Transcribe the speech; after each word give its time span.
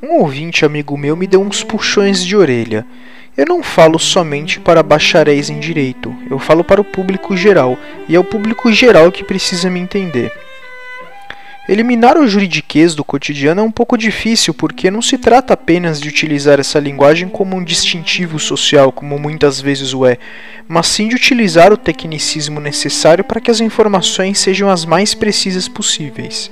Um 0.00 0.20
ouvinte 0.20 0.64
amigo 0.64 0.96
meu 0.96 1.16
me 1.16 1.26
deu 1.26 1.40
uns 1.40 1.64
puxões 1.64 2.24
de 2.24 2.36
orelha. 2.36 2.86
Eu 3.36 3.44
não 3.46 3.64
falo 3.64 3.98
somente 3.98 4.60
para 4.60 4.80
bacharéis 4.80 5.50
em 5.50 5.58
direito, 5.58 6.14
eu 6.30 6.38
falo 6.38 6.62
para 6.62 6.80
o 6.80 6.84
público 6.84 7.36
geral, 7.36 7.76
e 8.08 8.14
é 8.14 8.18
o 8.18 8.22
público 8.22 8.72
geral 8.72 9.10
que 9.10 9.24
precisa 9.24 9.68
me 9.68 9.80
entender. 9.80 10.32
Eliminar 11.68 12.16
o 12.16 12.28
juridiquês 12.28 12.94
do 12.94 13.04
cotidiano 13.04 13.60
é 13.60 13.64
um 13.64 13.72
pouco 13.72 13.98
difícil 13.98 14.54
porque 14.54 14.88
não 14.88 15.02
se 15.02 15.18
trata 15.18 15.54
apenas 15.54 16.00
de 16.00 16.08
utilizar 16.08 16.60
essa 16.60 16.78
linguagem 16.78 17.28
como 17.28 17.56
um 17.56 17.62
distintivo 17.62 18.38
social, 18.38 18.92
como 18.92 19.18
muitas 19.18 19.60
vezes 19.60 19.92
o 19.92 20.06
é, 20.06 20.16
mas 20.68 20.86
sim 20.86 21.08
de 21.08 21.16
utilizar 21.16 21.72
o 21.72 21.76
tecnicismo 21.76 22.60
necessário 22.60 23.24
para 23.24 23.40
que 23.40 23.50
as 23.50 23.60
informações 23.60 24.38
sejam 24.38 24.70
as 24.70 24.84
mais 24.84 25.12
precisas 25.12 25.68
possíveis. 25.68 26.50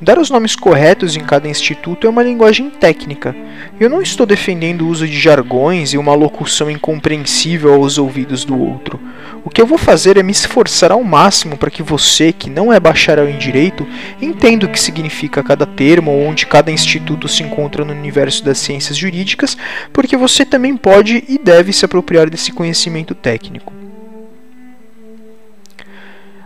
Dar 0.00 0.18
os 0.18 0.28
nomes 0.28 0.56
corretos 0.56 1.16
em 1.16 1.20
cada 1.20 1.48
instituto 1.48 2.06
é 2.06 2.10
uma 2.10 2.22
linguagem 2.22 2.68
técnica. 2.68 3.34
Eu 3.78 3.88
não 3.88 4.02
estou 4.02 4.26
defendendo 4.26 4.82
o 4.82 4.88
uso 4.88 5.06
de 5.06 5.18
jargões 5.18 5.92
e 5.92 5.98
uma 5.98 6.14
locução 6.14 6.68
incompreensível 6.68 7.72
aos 7.72 7.96
ouvidos 7.96 8.44
do 8.44 8.58
outro. 8.58 9.00
O 9.44 9.50
que 9.50 9.62
eu 9.62 9.66
vou 9.66 9.78
fazer 9.78 10.16
é 10.16 10.22
me 10.22 10.32
esforçar 10.32 10.90
ao 10.90 11.04
máximo 11.04 11.56
para 11.56 11.70
que 11.70 11.82
você, 11.82 12.32
que 12.32 12.50
não 12.50 12.72
é 12.72 12.80
bacharel 12.80 13.28
em 13.28 13.38
direito, 13.38 13.86
entenda 14.20 14.66
o 14.66 14.68
que 14.68 14.80
significa 14.80 15.44
cada 15.44 15.64
termo 15.64 16.10
ou 16.10 16.26
onde 16.26 16.44
cada 16.44 16.72
instituto 16.72 17.28
se 17.28 17.44
encontra 17.44 17.84
no 17.84 17.92
universo 17.92 18.44
das 18.44 18.58
ciências 18.58 18.96
jurídicas, 18.96 19.56
porque 19.92 20.16
você 20.16 20.44
também 20.44 20.76
pode 20.76 21.22
e 21.28 21.38
deve 21.38 21.72
se 21.72 21.84
apropriar 21.84 22.28
desse 22.28 22.50
conhecimento 22.50 23.14
técnico. 23.14 23.83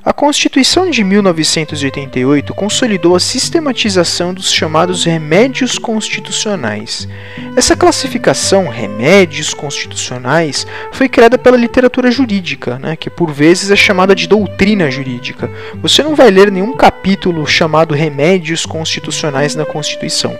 A 0.08 0.12
Constituição 0.14 0.88
de 0.88 1.04
1988 1.04 2.54
consolidou 2.54 3.14
a 3.14 3.20
sistematização 3.20 4.32
dos 4.32 4.50
chamados 4.50 5.04
remédios 5.04 5.76
constitucionais. 5.76 7.06
Essa 7.54 7.76
classificação, 7.76 8.68
remédios 8.68 9.52
constitucionais, 9.52 10.66
foi 10.92 11.10
criada 11.10 11.36
pela 11.36 11.58
literatura 11.58 12.10
jurídica, 12.10 12.78
né, 12.78 12.96
que 12.96 13.10
por 13.10 13.30
vezes 13.30 13.70
é 13.70 13.76
chamada 13.76 14.14
de 14.14 14.26
doutrina 14.26 14.90
jurídica. 14.90 15.50
Você 15.82 16.02
não 16.02 16.14
vai 16.14 16.30
ler 16.30 16.50
nenhum 16.50 16.74
capítulo 16.74 17.46
chamado 17.46 17.94
remédios 17.94 18.64
constitucionais 18.64 19.54
na 19.54 19.66
Constituição. 19.66 20.34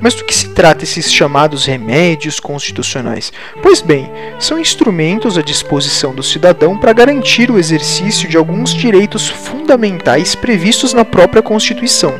Mas 0.00 0.14
do 0.14 0.24
que 0.24 0.34
se 0.34 0.50
trata 0.50 0.84
esses 0.84 1.12
chamados 1.12 1.64
remédios 1.64 2.38
constitucionais? 2.38 3.32
Pois 3.62 3.80
bem, 3.80 4.10
são 4.38 4.58
instrumentos 4.58 5.36
à 5.36 5.42
disposição 5.42 6.14
do 6.14 6.22
cidadão 6.22 6.78
para 6.78 6.92
garantir 6.92 7.50
o 7.50 7.58
exercício 7.58 8.28
de 8.28 8.36
alguns 8.36 8.72
direitos 8.74 9.28
fundamentais 9.28 10.34
previstos 10.34 10.92
na 10.92 11.04
própria 11.04 11.42
Constituição. 11.42 12.14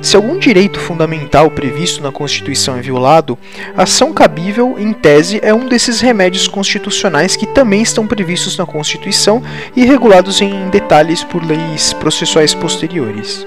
Se 0.00 0.14
algum 0.14 0.38
direito 0.38 0.78
fundamental 0.78 1.50
previsto 1.50 2.02
na 2.02 2.12
Constituição 2.12 2.76
é 2.76 2.80
violado, 2.80 3.36
a 3.76 3.82
ação 3.82 4.12
cabível, 4.12 4.76
em 4.78 4.92
tese, 4.92 5.40
é 5.42 5.52
um 5.52 5.66
desses 5.66 6.00
remédios 6.00 6.46
constitucionais 6.46 7.34
que 7.34 7.46
também 7.46 7.82
estão 7.82 8.06
previstos 8.06 8.56
na 8.56 8.64
Constituição 8.64 9.42
e 9.74 9.84
regulados 9.84 10.40
em 10.40 10.68
detalhes 10.70 11.24
por 11.24 11.44
leis 11.44 11.92
processuais 11.94 12.54
posteriores. 12.54 13.44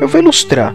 Eu 0.00 0.08
vou 0.08 0.20
ilustrar. 0.20 0.74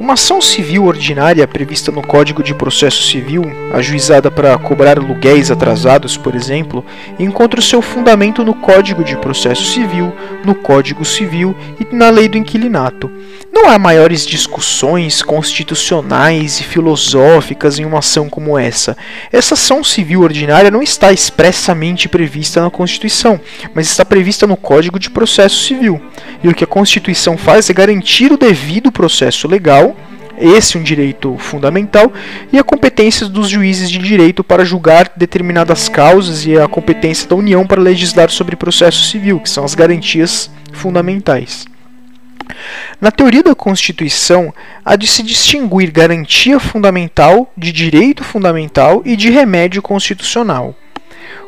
Uma 0.00 0.14
ação 0.14 0.40
civil 0.40 0.86
ordinária 0.86 1.46
prevista 1.46 1.92
no 1.92 2.00
Código 2.00 2.42
de 2.42 2.54
Processo 2.54 3.02
Civil, 3.02 3.44
ajuizada 3.74 4.30
para 4.30 4.56
cobrar 4.56 4.98
aluguéis 4.98 5.50
atrasados, 5.50 6.16
por 6.16 6.34
exemplo, 6.34 6.82
encontra 7.18 7.60
o 7.60 7.62
seu 7.62 7.82
fundamento 7.82 8.42
no 8.42 8.54
Código 8.54 9.04
de 9.04 9.14
Processo 9.18 9.66
Civil, 9.66 10.10
no 10.42 10.54
Código 10.54 11.04
Civil 11.04 11.54
e 11.78 11.94
na 11.94 12.08
Lei 12.08 12.30
do 12.30 12.38
Inquilinato. 12.38 13.10
Não 13.52 13.68
há 13.68 13.78
maiores 13.78 14.24
discussões 14.24 15.22
constitucionais 15.22 16.60
e 16.60 16.62
filosóficas 16.62 17.78
em 17.78 17.84
uma 17.84 17.98
ação 17.98 18.26
como 18.26 18.56
essa. 18.56 18.96
Essa 19.30 19.52
ação 19.52 19.84
civil 19.84 20.22
ordinária 20.22 20.70
não 20.70 20.82
está 20.82 21.12
expressamente 21.12 22.08
prevista 22.08 22.62
na 22.62 22.70
Constituição, 22.70 23.38
mas 23.74 23.88
está 23.88 24.04
prevista 24.04 24.46
no 24.46 24.56
Código 24.56 24.98
de 24.98 25.10
Processo 25.10 25.62
Civil. 25.64 26.00
E 26.42 26.48
o 26.48 26.54
que 26.54 26.64
a 26.64 26.66
Constituição 26.66 27.36
faz 27.36 27.68
é 27.68 27.74
garantir 27.74 28.32
o 28.32 28.38
devido 28.38 28.90
processo 28.90 29.46
legal 29.46 29.89
esse 30.40 30.78
um 30.78 30.82
direito 30.82 31.36
fundamental, 31.38 32.12
e 32.52 32.58
a 32.58 32.64
competência 32.64 33.28
dos 33.28 33.48
juízes 33.48 33.90
de 33.90 33.98
direito 33.98 34.42
para 34.42 34.64
julgar 34.64 35.12
determinadas 35.16 35.88
causas 35.88 36.46
e 36.46 36.58
a 36.58 36.66
competência 36.66 37.28
da 37.28 37.36
União 37.36 37.66
para 37.66 37.80
legislar 37.80 38.30
sobre 38.30 38.56
processo 38.56 39.04
civil, 39.04 39.40
que 39.40 39.50
são 39.50 39.64
as 39.64 39.74
garantias 39.74 40.50
fundamentais. 40.72 41.66
Na 43.00 43.10
teoria 43.10 43.42
da 43.42 43.54
Constituição, 43.54 44.52
há 44.84 44.96
de 44.96 45.06
se 45.06 45.22
distinguir 45.22 45.90
garantia 45.90 46.58
fundamental 46.58 47.50
de 47.56 47.72
direito 47.72 48.24
fundamental 48.24 49.02
e 49.04 49.16
de 49.16 49.30
remédio 49.30 49.80
constitucional. 49.80 50.74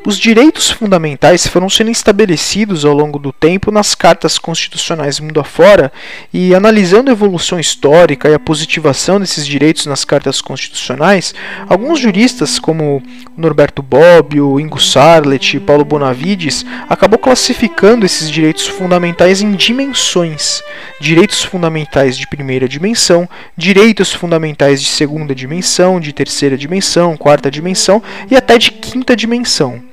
Os 0.04 0.18
direitos 0.18 0.68
fundamentais 0.68 1.46
foram 1.46 1.70
sendo 1.70 1.92
estabelecidos 1.92 2.84
ao 2.84 2.92
longo 2.92 3.20
do 3.20 3.32
tempo 3.32 3.70
nas 3.70 3.94
cartas 3.94 4.36
constitucionais 4.36 5.20
mundo 5.20 5.38
afora, 5.38 5.92
e 6.34 6.52
analisando 6.52 7.08
a 7.08 7.12
evolução 7.12 7.60
histórica 7.60 8.28
e 8.28 8.34
a 8.34 8.38
positivação 8.38 9.20
desses 9.20 9.46
direitos 9.46 9.86
nas 9.86 10.04
cartas 10.04 10.40
constitucionais, 10.40 11.32
alguns 11.68 12.00
juristas, 12.00 12.58
como 12.58 13.00
Norberto 13.36 13.80
Bobbio, 13.80 14.58
Ingo 14.58 14.82
Sarlet 14.82 15.56
e 15.56 15.60
Paulo 15.60 15.84
Bonavides, 15.84 16.66
acabou 16.88 17.16
classificando 17.18 18.04
esses 18.04 18.28
direitos 18.28 18.66
fundamentais 18.66 19.40
em 19.40 19.52
dimensões: 19.52 20.64
direitos 21.00 21.44
fundamentais 21.44 22.18
de 22.18 22.26
primeira 22.26 22.68
dimensão, 22.68 23.28
direitos 23.56 24.12
fundamentais 24.12 24.82
de 24.82 24.88
segunda 24.88 25.32
dimensão, 25.32 26.00
de 26.00 26.12
terceira 26.12 26.58
dimensão, 26.58 27.16
quarta 27.16 27.48
dimensão 27.48 28.02
e 28.28 28.34
até 28.34 28.58
de 28.58 28.72
quinta 28.72 29.14
dimensão. 29.14 29.91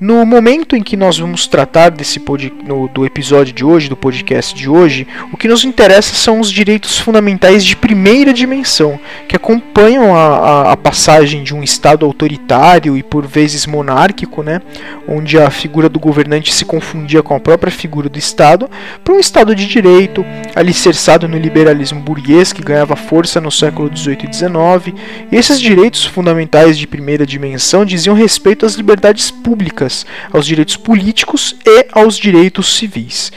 No 0.00 0.26
momento 0.26 0.74
em 0.74 0.82
que 0.82 0.96
nós 0.96 1.18
vamos 1.18 1.46
tratar 1.46 1.90
desse 1.90 2.18
pod, 2.18 2.52
no, 2.66 2.88
do 2.88 3.06
episódio 3.06 3.54
de 3.54 3.64
hoje, 3.64 3.88
do 3.88 3.96
podcast 3.96 4.52
de 4.52 4.68
hoje, 4.68 5.06
o 5.32 5.36
que 5.36 5.46
nos 5.46 5.64
interessa 5.64 6.16
são 6.16 6.40
os 6.40 6.50
direitos 6.50 6.98
fundamentais 6.98 7.64
de 7.64 7.76
primeira 7.76 8.32
dimensão, 8.32 8.98
que 9.28 9.36
acompanham 9.36 10.14
a, 10.14 10.18
a, 10.18 10.72
a 10.72 10.76
passagem 10.76 11.44
de 11.44 11.54
um 11.54 11.62
Estado 11.62 12.04
autoritário 12.04 12.96
e 12.96 13.04
por 13.04 13.24
vezes 13.24 13.66
monárquico, 13.66 14.42
né, 14.42 14.60
onde 15.06 15.38
a 15.38 15.48
figura 15.48 15.88
do 15.88 16.00
governante 16.00 16.52
se 16.52 16.64
confundia 16.64 17.22
com 17.22 17.36
a 17.36 17.40
própria 17.40 17.70
figura 17.70 18.08
do 18.08 18.18
Estado, 18.18 18.68
para 19.04 19.14
um 19.14 19.20
Estado 19.20 19.54
de 19.54 19.66
direito, 19.66 20.26
alicerçado 20.56 21.28
no 21.28 21.38
liberalismo 21.38 22.00
burguês 22.00 22.52
que 22.52 22.62
ganhava 22.62 22.96
força 22.96 23.40
no 23.40 23.50
século 23.50 23.88
XVIII 23.96 24.28
e 24.28 24.34
XIX. 24.34 24.98
Esses 25.30 25.60
direitos 25.60 26.04
fundamentais 26.04 26.76
de 26.76 26.86
primeira 26.86 27.24
dimensão 27.24 27.84
diziam 27.84 28.16
respeito 28.16 28.66
às 28.66 28.74
liberdades 28.74 29.30
públicas 29.30 29.83
aos 30.32 30.46
direitos 30.46 30.76
políticos 30.76 31.56
e 31.64 31.86
aos 31.92 32.16
direitos 32.16 32.76
civis. 32.76 33.32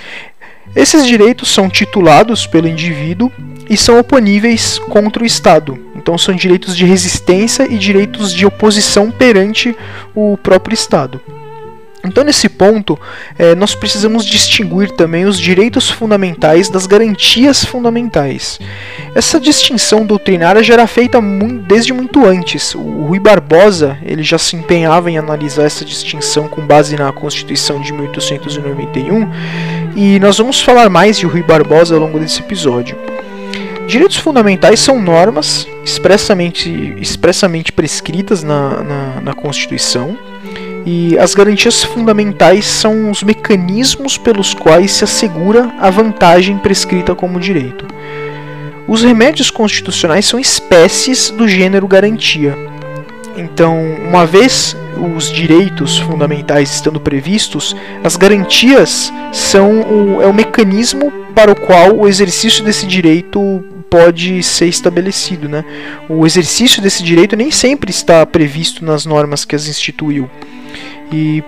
Esses 0.75 1.07
direitos 1.07 1.53
são 1.53 1.69
titulados 1.69 2.45
pelo 2.45 2.67
indivíduo 2.67 3.31
e 3.69 3.75
são 3.75 3.99
oponíveis 3.99 4.77
contra 4.77 5.23
o 5.23 5.25
Estado. 5.25 5.77
Então 5.95 6.17
são 6.17 6.35
direitos 6.35 6.75
de 6.75 6.85
resistência 6.85 7.63
e 7.63 7.77
direitos 7.77 8.33
de 8.33 8.45
oposição 8.45 9.09
perante 9.09 9.75
o 10.13 10.37
próprio 10.37 10.73
Estado. 10.73 11.19
Então, 12.07 12.23
nesse 12.23 12.47
ponto, 12.47 12.97
é, 13.37 13.53
nós 13.53 13.75
precisamos 13.75 14.25
distinguir 14.25 14.91
também 14.91 15.25
os 15.25 15.37
direitos 15.37 15.89
fundamentais 15.89 16.69
das 16.69 16.87
garantias 16.87 17.65
fundamentais. 17.65 18.59
Essa 19.17 19.39
distinção 19.39 20.05
doutrinária 20.05 20.61
já 20.61 20.75
era 20.75 20.85
feita 20.85 21.19
muito, 21.19 21.65
desde 21.65 21.91
muito 21.91 22.23
antes. 22.23 22.75
O 22.75 23.07
Rui 23.07 23.19
Barbosa 23.19 23.97
ele 24.03 24.21
já 24.21 24.37
se 24.37 24.55
empenhava 24.55 25.09
em 25.09 25.17
analisar 25.17 25.63
essa 25.63 25.83
distinção 25.83 26.47
com 26.47 26.61
base 26.61 26.95
na 26.95 27.11
Constituição 27.11 27.81
de 27.81 27.91
1891, 27.93 29.27
e 29.95 30.19
nós 30.19 30.37
vamos 30.37 30.61
falar 30.61 30.87
mais 30.87 31.17
de 31.17 31.25
Rui 31.25 31.41
Barbosa 31.41 31.95
ao 31.95 32.01
longo 32.01 32.19
desse 32.19 32.41
episódio. 32.41 32.95
Direitos 33.87 34.17
fundamentais 34.17 34.79
são 34.81 35.01
normas 35.01 35.67
expressamente, 35.83 36.69
expressamente 36.99 37.71
prescritas 37.71 38.43
na, 38.43 38.83
na, 38.83 39.21
na 39.21 39.33
Constituição 39.33 40.15
e 40.85 41.17
as 41.17 41.33
garantias 41.33 41.83
fundamentais 41.83 42.65
são 42.65 43.09
os 43.09 43.23
mecanismos 43.23 44.15
pelos 44.15 44.53
quais 44.53 44.91
se 44.91 45.03
assegura 45.03 45.73
a 45.79 45.89
vantagem 45.89 46.59
prescrita 46.59 47.15
como 47.15 47.39
direito. 47.39 47.96
Os 48.87 49.03
remédios 49.03 49.51
constitucionais 49.51 50.25
são 50.25 50.39
espécies 50.39 51.29
do 51.29 51.47
gênero 51.47 51.87
garantia. 51.87 52.57
Então, 53.35 53.77
uma 54.07 54.25
vez 54.25 54.75
os 55.15 55.31
direitos 55.31 55.99
fundamentais 55.99 56.71
estando 56.71 56.99
previstos, 56.99 57.75
as 58.03 58.15
garantias 58.15 59.11
são 59.31 59.81
o, 59.81 60.21
é 60.21 60.25
o 60.25 60.33
mecanismo 60.33 61.11
para 61.35 61.51
o 61.51 61.55
qual 61.55 61.95
o 61.97 62.07
exercício 62.07 62.63
desse 62.63 62.87
direito 62.87 63.63
pode 63.89 64.41
ser 64.41 64.67
estabelecido. 64.67 65.47
Né? 65.47 65.63
O 66.09 66.25
exercício 66.25 66.81
desse 66.81 67.03
direito 67.03 67.35
nem 67.35 67.51
sempre 67.51 67.91
está 67.91 68.25
previsto 68.25 68.83
nas 68.83 69.05
normas 69.05 69.45
que 69.45 69.55
as 69.55 69.67
instituiu. 69.67 70.29
E 71.11 71.43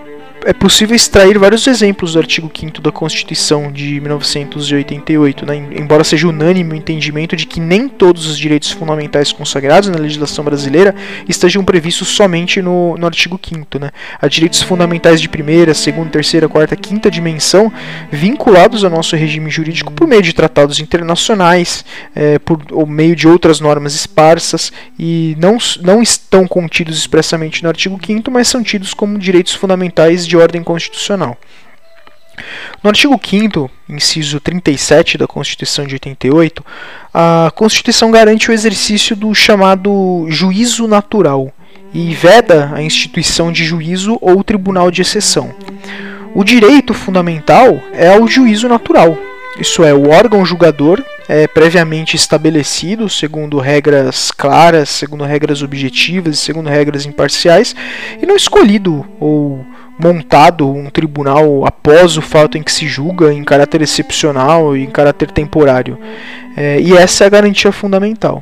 é 0.45 0.53
possível 0.53 0.95
extrair 0.95 1.38
vários 1.38 1.68
exemplos 1.68 2.13
do 2.13 2.19
artigo 2.19 2.50
5 2.53 2.81
da 2.81 2.91
Constituição 2.91 3.71
de 3.71 4.00
1988, 4.00 5.45
né? 5.45 5.56
embora 5.75 6.03
seja 6.03 6.27
unânime 6.27 6.74
o 6.74 6.75
entendimento 6.75 7.36
de 7.36 7.45
que 7.45 7.59
nem 7.59 7.89
todos 7.89 8.25
os 8.27 8.38
direitos 8.38 8.71
fundamentais 8.71 9.31
consagrados 9.31 9.89
na 9.89 9.97
legislação 9.97 10.44
brasileira 10.45 10.95
estejam 11.27 11.63
previstos 11.63 12.09
somente 12.09 12.62
no, 12.62 12.97
no 12.97 13.06
artigo 13.06 13.39
5 13.41 13.80
né? 13.80 13.91
Há 14.21 14.27
direitos 14.27 14.62
fundamentais 14.62 15.21
de 15.21 15.27
primeira, 15.27 15.74
segunda, 15.74 16.09
terceira, 16.09 16.47
quarta, 16.47 16.75
quinta 16.75 17.12
dimensão 17.12 17.71
vinculados 18.12 18.83
ao 18.83 18.89
nosso 18.89 19.15
regime 19.15 19.50
jurídico 19.50 19.91
por 19.91 20.07
meio 20.07 20.21
de 20.21 20.33
tratados 20.33 20.80
internacionais, 20.80 21.83
é, 22.15 22.39
por 22.39 22.59
ou 22.71 22.86
meio 22.86 23.15
de 23.15 23.27
outras 23.27 23.59
normas 23.59 23.94
esparsas 23.94 24.71
e 24.97 25.36
não, 25.39 25.57
não 25.81 26.01
estão 26.01 26.47
contidos 26.47 26.97
expressamente 26.97 27.62
no 27.63 27.69
artigo 27.69 28.00
5 28.03 28.31
mas 28.31 28.47
são 28.47 28.63
tidos 28.63 28.94
como 28.94 29.18
direitos 29.18 29.53
fundamentais 29.53 30.28
de 30.29 30.37
ordem 30.37 30.63
constitucional. 30.63 31.37
No 32.81 32.89
artigo 32.89 33.19
5, 33.21 33.69
inciso 33.89 34.39
37 34.39 35.17
da 35.17 35.27
Constituição 35.27 35.85
de 35.85 35.95
88, 35.95 36.65
a 37.13 37.51
Constituição 37.53 38.11
garante 38.11 38.49
o 38.49 38.53
exercício 38.53 39.15
do 39.15 39.33
chamado 39.35 40.25
juízo 40.29 40.87
natural 40.87 41.51
e 41.93 42.13
veda 42.13 42.71
a 42.73 42.81
instituição 42.81 43.51
de 43.51 43.65
juízo 43.65 44.17
ou 44.21 44.41
tribunal 44.43 44.89
de 44.89 45.01
exceção. 45.01 45.53
O 46.33 46.43
direito 46.43 46.93
fundamental 46.93 47.81
é 47.91 48.17
o 48.17 48.27
juízo 48.27 48.69
natural, 48.69 49.17
isso 49.59 49.83
é, 49.83 49.93
o 49.93 50.09
órgão 50.09 50.45
julgador 50.45 51.03
é 51.27 51.45
previamente 51.45 52.15
estabelecido, 52.15 53.09
segundo 53.09 53.59
regras 53.59 54.31
claras, 54.31 54.87
segundo 54.87 55.25
regras 55.25 55.61
objetivas, 55.61 56.39
segundo 56.39 56.69
regras 56.69 57.05
imparciais, 57.05 57.75
e 58.21 58.25
não 58.25 58.37
escolhido 58.37 59.05
ou 59.19 59.65
montado 60.00 60.68
um 60.69 60.90
tribunal 60.90 61.66
após 61.66 62.16
o 62.18 62.22
fato 62.22 62.57
em 62.57 62.63
que 62.63 62.72
se 62.72 62.88
julga 62.88 63.34
em 63.34 63.44
caráter 63.44 63.81
excepcional 63.81 64.75
e 64.75 64.84
em 64.84 64.90
caráter 64.90 65.30
temporário. 65.30 66.00
É, 66.56 66.80
e 66.80 66.96
essa 66.96 67.25
é 67.25 67.28
a 67.28 67.30
garantia 67.30 67.72
fundamental. 67.72 68.42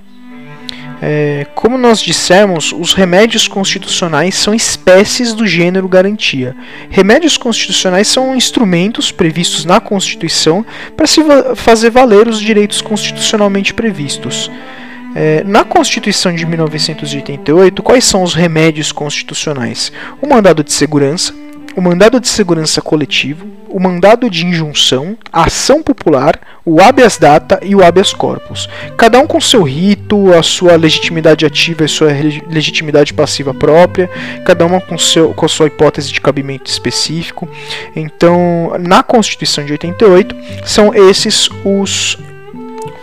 É, 1.01 1.45
como 1.53 1.77
nós 1.77 1.99
dissemos, 1.99 2.73
os 2.73 2.93
remédios 2.93 3.47
constitucionais 3.47 4.35
são 4.35 4.53
espécies 4.53 5.33
do 5.33 5.45
gênero 5.45 5.87
garantia. 5.87 6.55
Remédios 6.89 7.37
constitucionais 7.37 8.07
são 8.07 8.35
instrumentos 8.35 9.11
previstos 9.11 9.65
na 9.65 9.79
Constituição 9.79 10.65
para 10.95 11.05
se 11.05 11.21
fazer 11.55 11.89
valer 11.89 12.27
os 12.27 12.39
direitos 12.39 12.81
constitucionalmente 12.81 13.73
previstos. 13.73 14.49
É, 15.15 15.43
na 15.43 15.63
Constituição 15.63 16.33
de 16.33 16.45
1988, 16.45 17.81
quais 17.81 18.05
são 18.05 18.23
os 18.23 18.33
remédios 18.33 18.91
constitucionais? 18.91 19.91
O 20.21 20.27
mandado 20.27 20.63
de 20.63 20.73
segurança, 20.73 21.33
o 21.77 21.81
mandado 21.81 22.19
de 22.19 22.27
segurança 22.27 22.81
coletivo, 22.81 23.45
o 23.69 23.79
mandado 23.79 24.31
de 24.31 24.43
injunção, 24.43 25.15
a 25.31 25.43
ação 25.43 25.83
popular, 25.83 26.39
o 26.65 26.81
habeas 26.81 27.19
data 27.19 27.59
e 27.61 27.75
o 27.75 27.85
habeas 27.85 28.11
corpus. 28.11 28.67
Cada 28.97 29.19
um 29.19 29.27
com 29.27 29.39
seu 29.39 29.61
rito, 29.61 30.33
a 30.33 30.41
sua 30.41 30.75
legitimidade 30.75 31.45
ativa 31.45 31.85
e 31.85 31.87
sua 31.87 32.07
legitimidade 32.49 33.13
passiva 33.13 33.53
própria, 33.53 34.09
cada 34.43 34.65
uma 34.65 34.81
com, 34.81 34.97
seu, 34.97 35.35
com 35.35 35.45
a 35.45 35.49
sua 35.49 35.67
hipótese 35.67 36.11
de 36.11 36.19
cabimento 36.19 36.67
específico. 36.67 37.47
Então, 37.95 38.73
na 38.79 39.03
Constituição 39.03 39.63
de 39.63 39.73
88, 39.73 40.35
são 40.65 40.95
esses 40.95 41.47
os, 41.63 42.17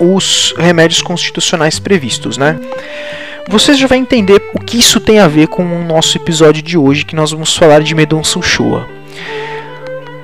os 0.00 0.52
remédios 0.58 1.00
constitucionais 1.00 1.78
previstos, 1.78 2.36
né? 2.36 2.58
Você 3.48 3.74
já 3.74 3.86
vai 3.86 3.98
entender 3.98 4.42
o 4.54 4.58
que 4.58 4.78
isso 4.78 4.98
tem 4.98 5.18
a 5.18 5.28
ver 5.28 5.48
com 5.48 5.64
o 5.64 5.84
nosso 5.84 6.16
episódio 6.16 6.62
de 6.62 6.78
hoje, 6.78 7.04
que 7.04 7.14
nós 7.14 7.30
vamos 7.30 7.54
falar 7.54 7.82
de 7.82 7.94
Medonça 7.94 8.38
Uchoa. 8.38 8.88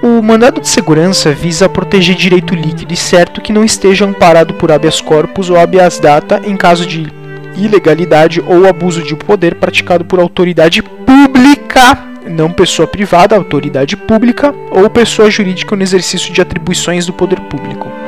O 0.03 0.23
mandado 0.23 0.61
de 0.61 0.69
segurança 0.69 1.31
visa 1.31 1.69
proteger 1.69 2.17
direito 2.17 2.55
líquido 2.55 2.95
e 2.95 2.97
certo 2.97 3.43
que 3.43 3.53
não 3.53 3.63
esteja 3.63 4.07
amparado 4.07 4.55
por 4.55 4.73
habeas 4.73 5.01
corpus 5.01 5.51
ou 5.51 5.59
habeas 5.59 5.99
data 5.99 6.41
em 6.45 6.57
caso 6.57 6.87
de 6.87 7.13
ilegalidade 7.55 8.43
ou 8.47 8.67
abuso 8.67 9.03
de 9.03 9.15
poder 9.15 9.57
praticado 9.57 10.05
por 10.05 10.19
autoridade 10.19 10.83
pública, 10.83 11.99
não 12.27 12.51
pessoa 12.51 12.89
privada, 12.89 13.37
autoridade 13.37 13.97
pública 13.99 14.55
ou 14.71 14.89
pessoa 14.89 15.31
jurídica 15.31 15.77
no 15.77 15.83
exercício 15.83 16.33
de 16.33 16.41
atribuições 16.41 17.05
do 17.05 17.13
poder 17.13 17.39
público. 17.41 18.00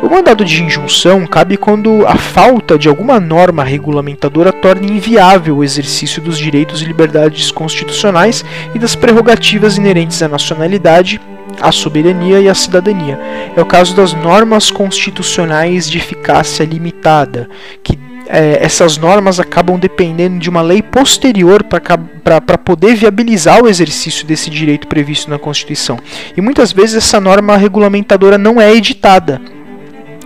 O 0.00 0.08
mandado 0.08 0.44
de 0.44 0.62
injunção 0.62 1.26
cabe 1.26 1.56
quando 1.56 2.06
a 2.06 2.14
falta 2.16 2.78
de 2.78 2.88
alguma 2.88 3.18
norma 3.18 3.64
regulamentadora 3.64 4.52
torne 4.52 4.92
inviável 4.92 5.56
o 5.56 5.64
exercício 5.64 6.22
dos 6.22 6.38
direitos 6.38 6.80
e 6.80 6.84
liberdades 6.84 7.50
constitucionais 7.50 8.44
e 8.74 8.78
das 8.78 8.94
prerrogativas 8.94 9.76
inerentes 9.76 10.22
à 10.22 10.28
nacionalidade, 10.28 11.20
à 11.60 11.72
soberania 11.72 12.40
e 12.40 12.48
à 12.48 12.54
cidadania. 12.54 13.18
É 13.56 13.60
o 13.60 13.66
caso 13.66 13.94
das 13.96 14.14
normas 14.14 14.70
constitucionais 14.70 15.90
de 15.90 15.98
eficácia 15.98 16.64
limitada, 16.64 17.48
que 17.82 17.98
é, 18.28 18.58
essas 18.62 18.98
normas 18.98 19.40
acabam 19.40 19.78
dependendo 19.78 20.38
de 20.38 20.48
uma 20.48 20.62
lei 20.62 20.80
posterior 20.80 21.64
para 21.64 22.58
poder 22.58 22.94
viabilizar 22.94 23.62
o 23.62 23.68
exercício 23.68 24.26
desse 24.26 24.48
direito 24.48 24.86
previsto 24.86 25.28
na 25.28 25.38
Constituição. 25.38 25.98
E 26.36 26.40
muitas 26.40 26.70
vezes 26.70 26.96
essa 26.96 27.20
norma 27.20 27.56
regulamentadora 27.56 28.38
não 28.38 28.60
é 28.60 28.72
editada. 28.72 29.40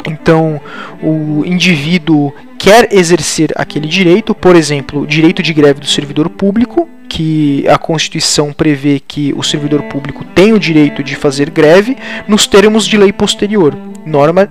Então, 0.06 0.60
o 1.02 1.44
indivíduo 1.44 2.32
quer 2.58 2.92
exercer 2.92 3.52
aquele 3.56 3.88
direito, 3.88 4.34
por 4.34 4.54
exemplo, 4.54 5.06
direito 5.06 5.42
de 5.42 5.52
greve 5.52 5.80
do 5.80 5.86
servidor 5.86 6.28
público, 6.28 6.88
que 7.08 7.66
a 7.68 7.76
Constituição 7.76 8.52
prevê 8.52 9.00
que 9.00 9.34
o 9.36 9.42
servidor 9.42 9.82
público 9.82 10.24
tem 10.34 10.52
o 10.52 10.58
direito 10.58 11.02
de 11.02 11.14
fazer 11.14 11.50
greve 11.50 11.96
nos 12.26 12.46
termos 12.46 12.86
de 12.86 12.96
lei 12.96 13.12
posterior, 13.12 13.76
norma 14.06 14.48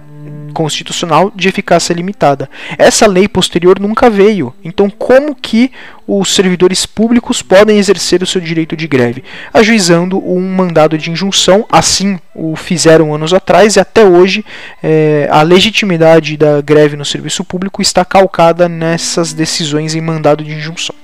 constitucional 0.52 1.32
de 1.36 1.48
eficácia 1.48 1.94
limitada. 1.94 2.50
Essa 2.78 3.08
lei 3.08 3.28
posterior 3.28 3.80
nunca 3.80 4.10
veio. 4.10 4.54
Então, 4.64 4.90
como 4.90 5.36
que 5.36 5.72
os 6.08 6.34
servidores 6.34 6.86
públicos 6.86 7.42
podem 7.42 7.78
exercer 7.78 8.22
o 8.22 8.28
seu 8.28 8.42
direito 8.42 8.76
de 8.76 8.88
greve? 8.88 9.24
Ajuizando 9.54 10.18
um 10.18 10.42
mandado 10.54 10.98
de 10.98 11.10
injunção, 11.10 11.66
assim 11.72 12.20
o 12.36 12.56
fizeram 12.56 13.14
anos 13.14 13.34
atrás, 13.34 13.76
e 13.76 13.80
até 13.80 14.04
hoje 14.04 14.46
é, 14.82 15.28
a 15.32 15.42
legitimidade 15.42 16.38
da 16.38 16.62
greve 16.62 16.96
no 16.96 17.06
serviço 17.06 17.44
público 17.44 17.82
está 17.82 18.04
calcada 18.06 18.68
nessas 18.70 19.34
decisões 19.34 19.96
em 19.96 20.02
mandado 20.02 20.44
de 20.44 20.52
injunção. 20.52 21.01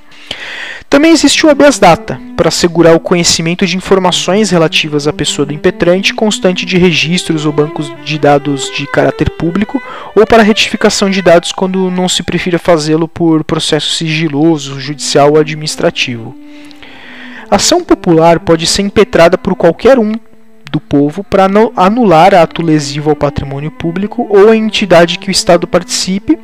Também 0.90 1.12
existe 1.12 1.46
o 1.46 1.50
habeas 1.50 1.78
data, 1.78 2.20
para 2.36 2.48
assegurar 2.48 2.96
o 2.96 3.00
conhecimento 3.00 3.66
de 3.66 3.76
informações 3.76 4.50
relativas 4.50 5.08
à 5.08 5.12
pessoa 5.12 5.46
do 5.46 5.54
impetrante 5.54 6.14
constante 6.14 6.66
de 6.66 6.78
registros 6.78 7.46
ou 7.46 7.52
bancos 7.52 7.92
de 8.06 8.18
dados 8.18 8.72
de 8.72 8.88
caráter 8.88 9.30
público, 9.32 9.82
ou 10.16 10.26
para 10.26 10.44
retificação 10.44 11.10
de 11.10 11.22
dados 11.22 11.52
quando 11.52 11.92
não 11.92 12.08
se 12.08 12.24
prefira 12.24 12.58
fazê-lo 12.58 13.08
por 13.08 13.44
processo 13.44 13.92
sigiloso, 13.92 14.80
judicial 14.80 15.32
ou 15.32 15.40
administrativo. 15.40 16.36
A 17.50 17.58
ação 17.58 17.84
popular 17.84 18.40
pode 18.40 18.66
ser 18.66 18.82
impetrada 18.82 19.38
por 19.38 19.56
qualquer 19.56 20.00
um 20.00 20.14
do 20.72 20.80
povo 20.80 21.24
para 21.24 21.48
anular 21.76 22.34
ato 22.36 22.62
lesivo 22.62 23.10
ao 23.10 23.16
patrimônio 23.16 23.72
público 23.72 24.28
ou 24.30 24.50
a 24.50 24.56
entidade 24.56 25.18
que 25.18 25.30
o 25.30 25.32
Estado 25.32 25.66
participe 25.66 26.38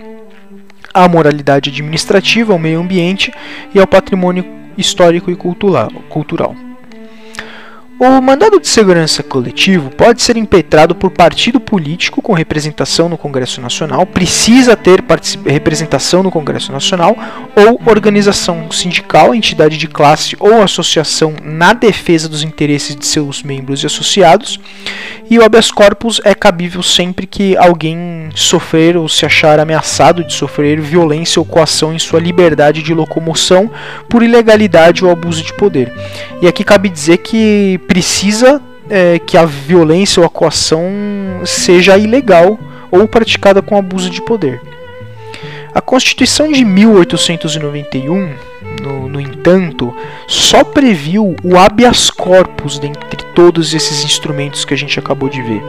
à 0.93 1.07
moralidade 1.07 1.69
administrativa, 1.69 2.53
ao 2.53 2.59
meio 2.59 2.79
ambiente 2.79 3.33
e 3.73 3.79
ao 3.79 3.87
patrimônio 3.87 4.45
histórico 4.77 5.31
e 5.31 5.35
cultural. 5.35 6.55
O 7.99 8.19
mandado 8.19 8.59
de 8.59 8.67
segurança 8.67 9.21
coletivo 9.21 9.89
pode 9.91 10.21
ser 10.21 10.35
impetrado 10.35 10.95
por 10.95 11.11
partido 11.11 11.59
político 11.59 12.21
com 12.21 12.33
representação 12.33 13.07
no 13.07 13.17
Congresso 13.17 13.61
Nacional, 13.61 14.05
precisa 14.05 14.75
ter 14.75 15.03
representação 15.45 16.23
no 16.23 16.31
Congresso 16.31 16.71
Nacional, 16.71 17.15
ou 17.55 17.79
organização 17.85 18.69
sindical, 18.71 19.33
entidade 19.33 19.77
de 19.77 19.87
classe 19.87 20.35
ou 20.39 20.61
associação 20.61 21.35
na 21.43 21.71
defesa 21.73 22.27
dos 22.27 22.43
interesses 22.43 22.95
de 22.95 23.05
seus 23.05 23.43
membros 23.43 23.83
e 23.83 23.85
associados. 23.85 24.59
E 25.29 25.39
o 25.39 25.43
habeas 25.43 25.71
corpus 25.71 26.19
é 26.23 26.35
cabível 26.35 26.83
sempre 26.83 27.25
que 27.25 27.55
alguém 27.55 28.29
sofrer 28.35 28.97
ou 28.97 29.07
se 29.07 29.25
achar 29.25 29.59
ameaçado 29.59 30.23
de 30.23 30.33
sofrer 30.33 30.81
violência 30.81 31.39
ou 31.39 31.45
coação 31.45 31.93
em 31.93 31.99
sua 31.99 32.19
liberdade 32.19 32.83
de 32.83 32.93
locomoção 32.93 33.71
por 34.09 34.21
ilegalidade 34.21 35.05
ou 35.05 35.11
abuso 35.11 35.43
de 35.43 35.53
poder. 35.53 35.93
E 36.41 36.47
aqui 36.47 36.63
cabe 36.63 36.89
dizer 36.89 37.19
que 37.19 37.79
precisa 37.93 38.59
é, 38.89 39.19
que 39.19 39.37
a 39.37 39.45
violência 39.45 40.19
ou 40.19 40.25
a 40.25 40.29
coação 40.29 40.81
seja 41.45 41.95
ilegal 41.95 42.57
ou 42.89 43.07
praticada 43.07 43.61
com 43.61 43.77
abuso 43.77 44.09
de 44.09 44.19
poder. 44.19 44.59
A 45.75 45.79
Constituição 45.79 46.51
de 46.51 46.65
1891, 46.65 48.33
no, 48.81 49.07
no 49.07 49.21
entanto, 49.21 49.95
só 50.27 50.63
previu 50.63 51.35
o 51.43 51.55
habeas 51.55 52.09
corpus 52.09 52.79
dentre 52.79 53.23
todos 53.35 53.75
esses 53.75 54.03
instrumentos 54.03 54.65
que 54.65 54.73
a 54.73 54.77
gente 54.77 54.97
acabou 54.97 55.29
de 55.29 55.43
ver. 55.43 55.61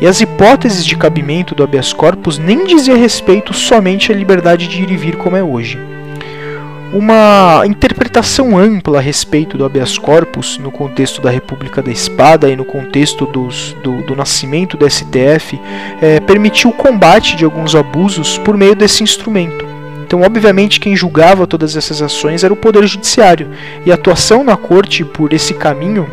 E 0.00 0.08
as 0.08 0.20
hipóteses 0.20 0.84
de 0.84 0.96
cabimento 0.96 1.54
do 1.54 1.62
habeas 1.62 1.92
corpus 1.92 2.36
nem 2.36 2.64
dizia 2.64 2.96
respeito 2.96 3.54
somente 3.54 4.10
à 4.10 4.14
liberdade 4.16 4.66
de 4.66 4.82
ir 4.82 4.90
e 4.90 4.96
vir 4.96 5.16
como 5.18 5.36
é 5.36 5.42
hoje. 5.42 5.78
Uma 6.92 7.62
interpretação 7.66 8.58
ampla 8.58 8.98
a 8.98 9.00
respeito 9.00 9.56
do 9.56 9.64
habeas 9.64 9.96
corpus 9.96 10.58
no 10.58 10.70
contexto 10.70 11.20
da 11.20 11.30
República 11.30 11.80
da 11.80 11.90
Espada 11.90 12.50
e 12.50 12.56
no 12.56 12.64
contexto 12.64 13.26
dos, 13.26 13.76
do, 13.82 14.02
do, 14.02 14.16
nascimento 14.16 14.76
do 14.76 14.88
STF 14.88 15.60
é, 16.00 16.20
permitiu 16.20 16.70
o 16.70 16.74
combate 16.74 17.36
de 17.36 17.44
alguns 17.44 17.74
abusos 17.74 18.38
por 18.38 18.56
meio 18.56 18.74
desse 18.74 19.02
instrumento. 19.02 19.64
Então, 20.04 20.22
obviamente, 20.22 20.80
quem 20.80 20.96
julgava 20.96 21.46
todas 21.46 21.76
essas 21.76 22.02
ações 22.02 22.42
era 22.42 22.52
o 22.52 22.56
Poder 22.56 22.84
Judiciário, 22.84 23.50
e 23.86 23.92
a 23.92 23.94
atuação 23.94 24.42
na 24.42 24.56
corte 24.56 25.04
por 25.04 25.32
esse 25.32 25.54
caminho 25.54 26.08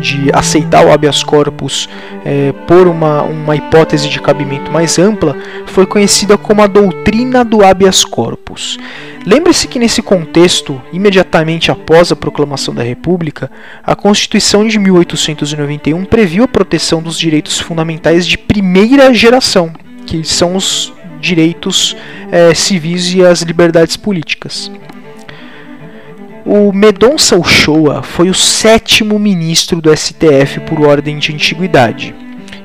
de 0.00 0.30
aceitar 0.32 0.84
o 0.84 0.92
habeas 0.92 1.22
corpus 1.22 1.88
é, 2.24 2.52
por 2.66 2.86
uma, 2.86 3.22
uma 3.22 3.56
hipótese 3.56 4.08
de 4.08 4.20
cabimento 4.20 4.70
mais 4.70 4.98
ampla 4.98 5.36
foi 5.66 5.86
conhecida 5.86 6.36
como 6.36 6.62
a 6.62 6.66
doutrina 6.66 7.44
do 7.44 7.64
habeas 7.64 8.04
corpus. 8.04 8.78
Lembre-se 9.26 9.66
que 9.66 9.78
nesse 9.78 10.02
contexto, 10.02 10.80
imediatamente 10.92 11.70
após 11.70 12.12
a 12.12 12.16
proclamação 12.16 12.72
da 12.72 12.82
República, 12.82 13.50
a 13.82 13.96
Constituição 13.96 14.66
de 14.66 14.78
1891 14.78 16.04
previu 16.04 16.44
a 16.44 16.48
proteção 16.48 17.02
dos 17.02 17.18
direitos 17.18 17.58
fundamentais 17.58 18.26
de 18.26 18.38
primeira 18.38 19.12
geração, 19.12 19.72
que 20.06 20.22
são 20.22 20.54
os 20.54 20.92
direitos 21.20 21.96
é, 22.30 22.54
civis 22.54 23.12
e 23.14 23.24
as 23.24 23.42
liberdades 23.42 23.96
políticas. 23.96 24.70
O 26.48 26.72
Medonça 26.72 27.36
Uchoa 27.36 28.04
foi 28.04 28.30
o 28.30 28.34
sétimo 28.34 29.18
ministro 29.18 29.80
do 29.80 29.94
STF 29.94 30.60
por 30.60 30.80
ordem 30.80 31.18
de 31.18 31.34
antiguidade. 31.34 32.14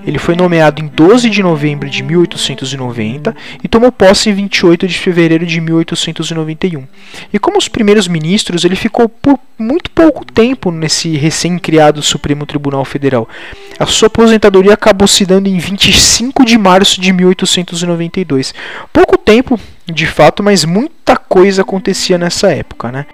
Ele 0.05 0.19
foi 0.19 0.35
nomeado 0.35 0.83
em 0.83 0.87
12 0.87 1.27
de 1.31 1.41
novembro 1.41 1.89
de 1.89 2.03
1890 2.03 3.35
e 3.63 3.67
tomou 3.67 3.91
posse 3.91 4.29
em 4.29 4.33
28 4.35 4.87
de 4.87 4.99
fevereiro 4.99 5.47
de 5.47 5.59
1891. 5.59 6.87
E 7.33 7.39
como 7.39 7.57
os 7.57 7.67
primeiros 7.67 8.07
ministros, 8.07 8.63
ele 8.63 8.75
ficou 8.75 9.09
por 9.09 9.39
muito 9.57 9.89
pouco 9.89 10.23
tempo 10.23 10.69
nesse 10.69 11.17
recém-criado 11.17 12.03
Supremo 12.03 12.45
Tribunal 12.45 12.85
Federal. 12.85 13.27
A 13.79 13.87
sua 13.87 14.05
aposentadoria 14.05 14.75
acabou 14.75 15.07
se 15.07 15.25
dando 15.25 15.47
em 15.47 15.57
25 15.57 16.45
de 16.45 16.55
março 16.55 17.01
de 17.01 17.11
1892. 17.11 18.53
Pouco 18.93 19.17
tempo, 19.17 19.59
de 19.91 20.05
fato, 20.05 20.43
mas 20.43 20.65
muita 20.65 21.17
coisa 21.17 21.63
acontecia 21.63 22.19
nessa 22.19 22.51
época, 22.51 22.91
né? 22.91 23.07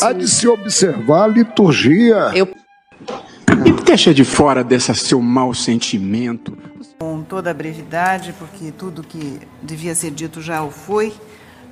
Há 0.00 0.12
de 0.12 0.26
se 0.26 0.48
observar 0.48 1.24
a 1.24 1.26
liturgia. 1.26 2.30
Eu... 2.34 2.48
E 3.66 3.84
deixa 3.84 4.14
de 4.14 4.24
fora 4.24 4.64
desse 4.64 4.94
seu 4.94 5.20
mau 5.20 5.52
sentimento. 5.52 6.56
Com 6.98 7.22
toda 7.22 7.50
a 7.50 7.54
brevidade, 7.54 8.32
porque 8.38 8.72
tudo 8.72 9.02
que 9.02 9.38
devia 9.62 9.94
ser 9.94 10.10
dito 10.10 10.40
já 10.40 10.62
o 10.62 10.70
foi. 10.70 11.12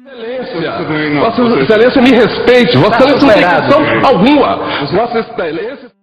Excelência, 0.06 1.20
Vossa 1.20 1.42
Excelência 1.60 2.02
me 2.02 2.10
respeite, 2.10 2.76
Vossa 2.76 2.96
Excelência 2.96 3.26
não 3.26 3.34
tem 3.34 3.48
questão 3.48 4.06
alguma. 4.06 4.56
Vossa 4.92 5.18
Excelência. 5.20 5.99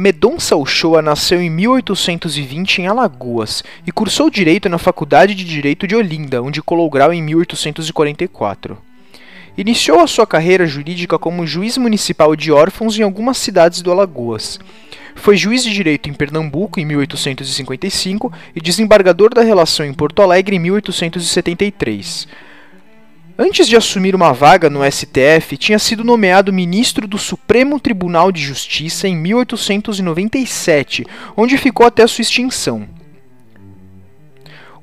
Medonça 0.00 0.56
Uchoa 0.56 1.02
nasceu 1.02 1.42
em 1.42 1.50
1820 1.50 2.78
em 2.78 2.86
Alagoas 2.86 3.62
e 3.86 3.92
cursou 3.92 4.30
Direito 4.30 4.66
na 4.66 4.78
Faculdade 4.78 5.34
de 5.34 5.44
Direito 5.44 5.86
de 5.86 5.94
Olinda, 5.94 6.42
onde 6.42 6.62
colou 6.62 6.88
grau 6.88 7.12
em 7.12 7.22
1844. 7.22 8.78
Iniciou 9.58 10.00
a 10.00 10.06
sua 10.06 10.26
carreira 10.26 10.66
jurídica 10.66 11.18
como 11.18 11.46
juiz 11.46 11.76
municipal 11.76 12.34
de 12.34 12.50
órfãos 12.50 12.98
em 12.98 13.02
algumas 13.02 13.36
cidades 13.36 13.82
do 13.82 13.92
Alagoas. 13.92 14.58
Foi 15.16 15.36
juiz 15.36 15.62
de 15.62 15.70
direito 15.70 16.08
em 16.08 16.14
Pernambuco 16.14 16.80
em 16.80 16.86
1855 16.86 18.32
e 18.56 18.60
desembargador 18.62 19.34
da 19.34 19.42
relação 19.42 19.84
em 19.84 19.92
Porto 19.92 20.22
Alegre 20.22 20.56
em 20.56 20.60
1873. 20.60 22.26
Antes 23.42 23.66
de 23.66 23.74
assumir 23.74 24.14
uma 24.14 24.34
vaga 24.34 24.68
no 24.68 24.80
STF, 24.84 25.56
tinha 25.56 25.78
sido 25.78 26.04
nomeado 26.04 26.52
ministro 26.52 27.08
do 27.08 27.16
Supremo 27.16 27.80
Tribunal 27.80 28.30
de 28.30 28.42
Justiça 28.42 29.08
em 29.08 29.16
1897, 29.16 31.06
onde 31.34 31.56
ficou 31.56 31.86
até 31.86 32.06
sua 32.06 32.20
extinção. 32.20 32.86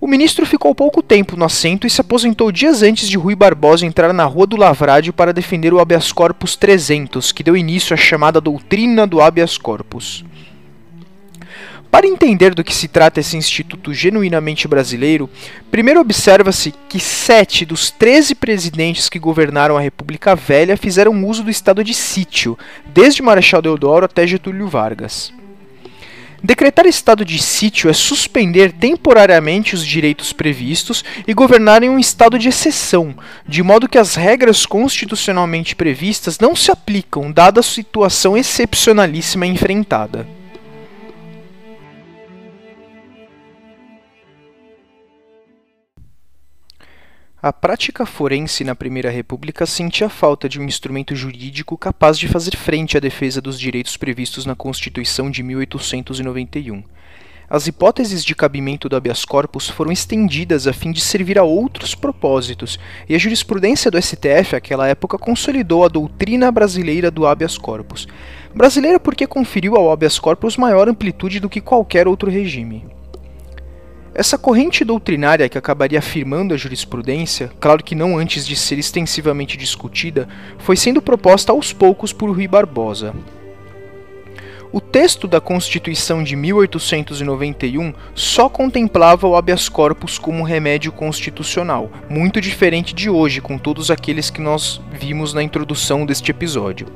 O 0.02 0.08
ministro 0.08 0.44
ficou 0.44 0.74
pouco 0.74 1.04
tempo 1.04 1.38
no 1.38 1.46
assento 1.46 1.86
e 1.86 1.90
se 1.92 2.02
aposentou 2.02 2.52
dias 2.52 2.82
antes 2.82 3.08
de 3.08 3.16
Rui 3.16 3.36
Barbosa 3.36 3.86
entrar 3.86 4.12
na 4.12 4.26
Rua 4.26 4.48
do 4.48 4.58
Lavrádio 4.58 5.14
para 5.14 5.32
defender 5.32 5.72
o 5.72 5.80
habeas 5.80 6.12
corpus 6.12 6.56
300, 6.56 7.32
que 7.32 7.44
deu 7.44 7.56
início 7.56 7.94
à 7.94 7.98
chamada 7.98 8.42
doutrina 8.42 9.06
do 9.06 9.22
habeas 9.22 9.56
corpus. 9.56 10.26
Para 11.92 12.06
entender 12.06 12.54
do 12.54 12.64
que 12.64 12.76
se 12.76 12.88
trata 12.88 13.20
esse 13.20 13.38
instituto 13.38 13.94
genuinamente 13.94 14.68
brasileiro, 14.68 15.30
primeiro 15.72 16.00
observa-se 16.00 16.74
que 16.90 17.00
sete 17.00 17.66
dos 17.66 17.90
13 17.90 18.36
presidentes 18.36 19.10
que 19.10 19.18
governaram 19.18 19.78
a 19.78 19.82
República 19.82 20.36
Velha 20.36 20.76
fizeram 20.78 21.26
uso 21.26 21.44
do 21.44 21.50
estado 21.50 21.84
de 21.84 21.94
sítio, 21.94 22.58
desde 22.86 23.22
Marechal 23.22 23.62
Deodoro 23.62 24.06
até 24.06 24.28
Getúlio 24.28 24.68
Vargas. 24.68 25.34
Decretar 26.44 26.86
estado 26.86 27.26
de 27.26 27.42
sítio 27.42 27.90
é 27.90 27.94
suspender 27.94 28.72
temporariamente 28.72 29.74
os 29.74 29.84
direitos 29.84 30.32
previstos 30.32 31.04
e 31.28 31.34
governar 31.34 31.82
em 31.82 31.90
um 31.90 31.98
estado 31.98 32.38
de 32.38 32.48
exceção, 32.48 33.16
de 33.48 33.64
modo 33.64 33.90
que 33.90 33.98
as 33.98 34.14
regras 34.14 34.66
constitucionalmente 34.66 35.76
previstas 35.76 36.38
não 36.38 36.56
se 36.56 36.70
aplicam, 36.70 37.32
dada 37.32 37.62
a 37.62 37.64
situação 37.64 38.38
excepcionalíssima 38.38 39.48
enfrentada. 39.48 40.28
A 47.40 47.54
prática 47.54 48.04
forense 48.04 48.64
na 48.64 48.74
Primeira 48.74 49.12
República 49.12 49.68
sentia 49.68 50.10
falta 50.10 50.50
de 50.50 50.60
um 50.60 50.64
instrumento 50.64 51.16
jurídico 51.16 51.78
capaz 51.78 52.18
de 52.18 52.28
fazer 52.28 52.56
frente 52.56 52.98
à 52.98 53.00
defesa 53.00 53.40
dos 53.40 53.60
direitos 53.60 53.96
previstos 53.96 54.44
na 54.44 54.56
Constituição 54.56 55.30
de 55.30 55.44
1891. 55.44 56.84
As 57.48 57.68
hipóteses 57.68 58.26
de 58.26 58.34
cabimento 58.34 58.90
do 58.90 58.96
habeas 58.96 59.24
corpus 59.24 59.70
foram 59.70 59.92
estendidas 59.92 60.66
a 60.66 60.74
fim 60.74 60.92
de 60.92 61.00
servir 61.00 61.38
a 61.38 61.44
outros 61.44 61.94
propósitos, 61.94 62.80
e 63.08 63.14
a 63.14 63.20
jurisprudência 63.20 63.92
do 63.92 64.02
STF 64.02 64.56
àquela 64.56 64.88
época 64.88 65.20
consolidou 65.20 65.86
a 65.86 65.90
doutrina 65.90 66.52
brasileira 66.52 67.12
do 67.12 67.28
habeas 67.28 67.56
corpus. 67.56 68.08
Brasileira 68.56 69.00
porque 69.00 69.28
conferiu 69.28 69.76
ao 69.76 69.92
habeas 69.92 70.18
corpus 70.18 70.58
maior 70.58 70.90
amplitude 70.90 71.40
do 71.40 71.48
que 71.48 71.62
qualquer 71.62 72.08
outro 72.08 72.32
regime. 72.32 72.97
Essa 74.18 74.36
corrente 74.36 74.84
doutrinária 74.84 75.48
que 75.48 75.60
acabaria 75.60 76.00
afirmando 76.00 76.52
a 76.52 76.58
jurisprudência, 76.58 77.52
claro 77.60 77.84
que 77.84 77.94
não 77.94 78.18
antes 78.18 78.48
de 78.48 78.56
ser 78.56 78.80
extensivamente 78.80 79.56
discutida, 79.56 80.28
foi 80.58 80.76
sendo 80.76 81.00
proposta 81.04 81.52
aos 81.52 81.72
poucos 81.72 82.12
por 82.12 82.32
Rui 82.32 82.48
Barbosa. 82.48 83.14
O 84.74 84.82
texto 84.82 85.28
da 85.28 85.40
Constituição 85.40 86.24
de 86.24 86.36
1891 86.36 87.94
só 88.16 88.50
contemplava 88.50 89.28
o 89.28 89.36
habeas 89.36 89.70
corpus 89.70 90.18
como 90.18 90.44
remédio 90.44 90.92
constitucional, 90.92 91.92
muito 92.10 92.42
diferente 92.42 92.96
de 92.96 93.12
hoje, 93.12 93.40
com 93.40 93.56
todos 93.60 93.92
aqueles 93.92 94.32
que 94.32 94.42
nós 94.42 94.82
vimos 94.94 95.32
na 95.32 95.44
introdução 95.44 96.08
deste 96.08 96.32
episódio. 96.32 96.88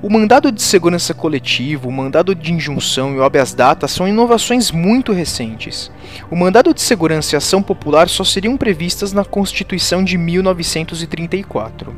O 0.00 0.08
mandado 0.08 0.52
de 0.52 0.62
segurança 0.62 1.12
coletivo, 1.12 1.88
o 1.88 1.92
mandado 1.92 2.32
de 2.32 2.52
injunção 2.52 3.14
e 3.14 3.18
o 3.18 3.24
habeas 3.24 3.52
data 3.52 3.88
são 3.88 4.06
inovações 4.06 4.70
muito 4.70 5.12
recentes. 5.12 5.90
O 6.30 6.36
mandado 6.36 6.72
de 6.72 6.80
segurança 6.80 7.34
e 7.34 7.36
ação 7.36 7.60
popular 7.60 8.08
só 8.08 8.22
seriam 8.22 8.56
previstas 8.56 9.12
na 9.12 9.24
Constituição 9.24 10.04
de 10.04 10.16
1934. 10.16 11.92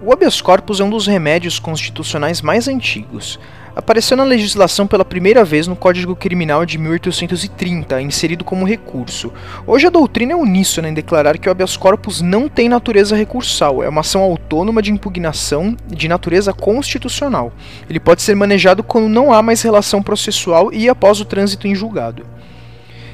O 0.00 0.12
habeas 0.12 0.40
corpus 0.40 0.78
é 0.78 0.84
um 0.84 0.90
dos 0.90 1.08
remédios 1.08 1.58
constitucionais 1.58 2.40
mais 2.40 2.68
antigos 2.68 3.36
apareceu 3.74 4.16
na 4.16 4.24
legislação 4.24 4.86
pela 4.86 5.04
primeira 5.04 5.44
vez 5.44 5.66
no 5.66 5.76
Código 5.76 6.16
Criminal 6.16 6.66
de 6.66 6.78
1830, 6.78 8.00
inserido 8.00 8.44
como 8.44 8.66
recurso. 8.66 9.32
Hoje 9.66 9.86
a 9.86 9.90
doutrina 9.90 10.32
é 10.32 10.36
uníssona 10.36 10.88
em 10.88 10.94
declarar 10.94 11.38
que 11.38 11.48
o 11.48 11.50
habeas 11.50 11.76
corpus 11.76 12.20
não 12.20 12.48
tem 12.48 12.68
natureza 12.68 13.16
recursal, 13.16 13.82
é 13.82 13.88
uma 13.88 14.00
ação 14.00 14.22
autônoma 14.22 14.82
de 14.82 14.92
impugnação 14.92 15.76
de 15.86 16.08
natureza 16.08 16.52
constitucional. 16.52 17.52
Ele 17.88 18.00
pode 18.00 18.22
ser 18.22 18.34
manejado 18.34 18.82
quando 18.82 19.08
não 19.08 19.32
há 19.32 19.42
mais 19.42 19.62
relação 19.62 20.02
processual 20.02 20.72
e 20.72 20.88
após 20.88 21.20
o 21.20 21.24
trânsito 21.24 21.66
em 21.66 21.74
julgado. 21.74 22.26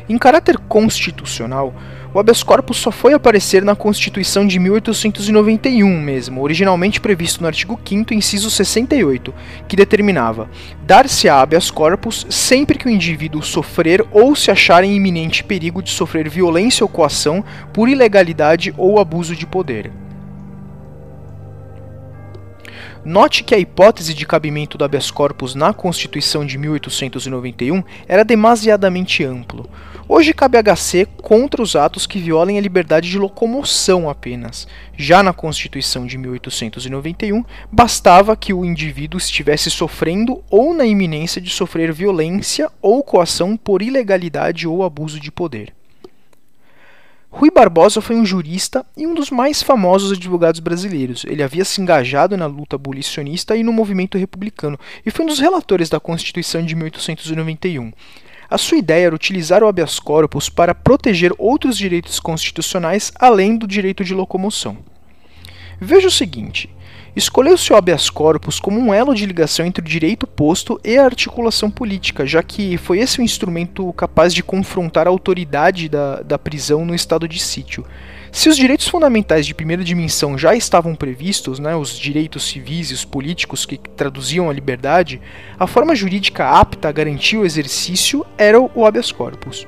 Em 0.09 0.17
caráter 0.17 0.57
constitucional, 0.57 1.75
O 2.15 2.19
habeas 2.19 2.43
corpus 2.43 2.79
só 2.79 2.91
foi 2.91 3.13
aparecer 3.13 3.63
na 3.63 3.77
Constituição 3.77 4.47
de 4.47 4.59
1891 4.59 6.01
mesmo, 6.01 6.43
originalmente 6.43 7.01
previsto 7.01 7.41
no 7.43 7.47
artigo 7.47 7.79
5 7.85 8.15
inciso 8.15 8.51
68, 8.51 9.35
que 9.69 9.77
determinava 9.77 10.49
dar-se 10.87 11.29
a 11.29 11.41
habeas 11.41 11.71
corpus 11.71 12.27
sempre 12.31 12.79
que 12.79 12.87
o 12.87 12.91
indivíduo 12.91 13.43
sofrer 13.43 14.05
ou 14.13 14.35
se 14.35 14.51
achar 14.51 14.83
em 14.85 14.97
iminente 14.97 15.45
perigo 15.45 15.83
de 15.83 15.91
sofrer 15.91 16.29
violência 16.29 16.85
ou 16.85 16.89
coação 16.89 17.45
por 17.73 17.89
ilegalidade 17.89 18.73
ou 18.79 18.99
abuso 18.99 19.37
de 19.37 19.47
poder. 19.47 19.91
Note 23.07 23.45
que 23.45 23.55
a 23.55 23.59
hipótese 23.59 24.13
de 24.13 24.27
cabimento 24.27 24.77
do 24.77 24.85
habeas 24.85 25.13
corpus 25.13 25.55
na 25.55 25.73
Constituição 25.73 26.45
de 26.45 26.59
1891 26.59 27.81
era 28.09 28.25
demasiadamente 28.25 29.23
amplo. 29.23 29.71
Hoje 30.09 30.33
cabe 30.33 30.57
HC 30.57 31.05
contra 31.21 31.61
os 31.61 31.75
atos 31.75 32.07
que 32.07 32.21
violem 32.21 32.57
a 32.57 32.61
liberdade 32.61 33.11
de 33.11 33.19
locomoção 33.19 34.09
apenas. 34.09 34.69
Já 34.97 35.21
na 35.21 35.33
Constituição 35.33 36.07
de 36.07 36.17
1891, 36.17 37.45
bastava 37.73 38.37
que 38.37 38.55
o 38.55 38.65
indivíduo 38.65 39.19
estivesse 39.19 39.69
sofrendo 39.69 40.45
ou 40.49 40.73
na 40.73 40.87
iminência 40.87 41.41
de 41.41 41.51
sofrer 41.51 41.93
violência 41.93 42.71
ou 42.81 43.03
coação 43.03 43.57
por 43.57 43.83
ilegalidade 43.83 44.69
ou 44.69 44.85
abuso 44.85 45.19
de 45.19 45.33
poder. 45.33 45.75
Rui 47.29 47.51
Barbosa 47.51 48.01
foi 48.01 48.15
um 48.15 48.25
jurista 48.25 48.87
e 48.97 49.09
um 49.09 49.13
dos 49.13 49.31
mais 49.33 49.61
famosos 49.61 50.13
advogados 50.13 50.61
brasileiros. 50.61 51.25
Ele 51.29 51.43
havia 51.43 51.65
se 51.65 51.81
engajado 51.81 52.37
na 52.37 52.47
luta 52.47 52.77
abolicionista 52.77 53.57
e 53.57 53.65
no 53.65 53.73
movimento 53.73 54.17
republicano, 54.17 54.79
e 55.05 55.11
foi 55.11 55.25
um 55.25 55.29
dos 55.29 55.41
relatores 55.41 55.89
da 55.91 55.99
Constituição 55.99 56.65
de 56.65 56.77
1891. 56.77 57.93
A 58.49 58.57
sua 58.57 58.79
ideia 58.79 59.07
era 59.07 59.15
utilizar 59.15 59.62
o 59.62 59.69
habeas 59.69 59.99
corpus 59.99 60.49
para 60.49 60.75
proteger 60.75 61.33
outros 61.37 61.76
direitos 61.76 62.21
constitucionais 62.21 63.12
além 63.19 63.57
do 63.57 63.67
direito 63.67 64.05
de 64.05 64.15
locomoção. 64.15 64.79
Veja 65.81 66.09
o 66.09 66.11
seguinte: 66.11 66.71
Escolheu-se 67.17 67.73
o 67.73 67.76
habeas 67.76 68.11
corpus 68.11 68.61
como 68.61 68.79
um 68.79 68.93
elo 68.93 69.15
de 69.15 69.25
ligação 69.25 69.65
entre 69.65 69.83
o 69.83 69.88
direito 69.88 70.26
posto 70.26 70.79
e 70.85 70.99
a 70.99 71.05
articulação 71.07 71.71
política, 71.71 72.26
já 72.26 72.43
que 72.43 72.76
foi 72.76 72.99
esse 72.99 73.21
o 73.21 73.23
instrumento 73.23 73.91
capaz 73.95 74.35
de 74.35 74.43
confrontar 74.43 75.07
a 75.07 75.11
autoridade 75.11 75.88
da, 75.88 76.21
da 76.21 76.38
prisão 76.38 76.85
no 76.85 76.95
estado 76.95 77.26
de 77.26 77.38
sítio. 77.38 77.87
Se 78.37 78.50
os 78.50 78.57
direitos 78.59 78.87
fundamentais 78.87 79.47
de 79.47 79.55
primeira 79.55 79.83
dimensão 79.83 80.37
já 80.37 80.55
estavam 80.55 80.95
previstos, 80.95 81.59
né, 81.59 81.75
os 81.75 81.99
direitos 81.99 82.47
civis 82.47 82.90
e 82.90 82.93
os 82.93 83.02
políticos 83.02 83.64
que 83.64 83.78
traduziam 83.78 84.50
a 84.50 84.52
liberdade, 84.52 85.23
a 85.59 85.66
forma 85.66 85.95
jurídica 85.95 86.47
apta 86.47 86.87
a 86.90 86.93
garantir 86.93 87.38
o 87.38 87.47
exercício 87.47 88.26
era 88.37 88.61
o 88.61 88.85
habeas 88.85 89.11
corpus. 89.11 89.66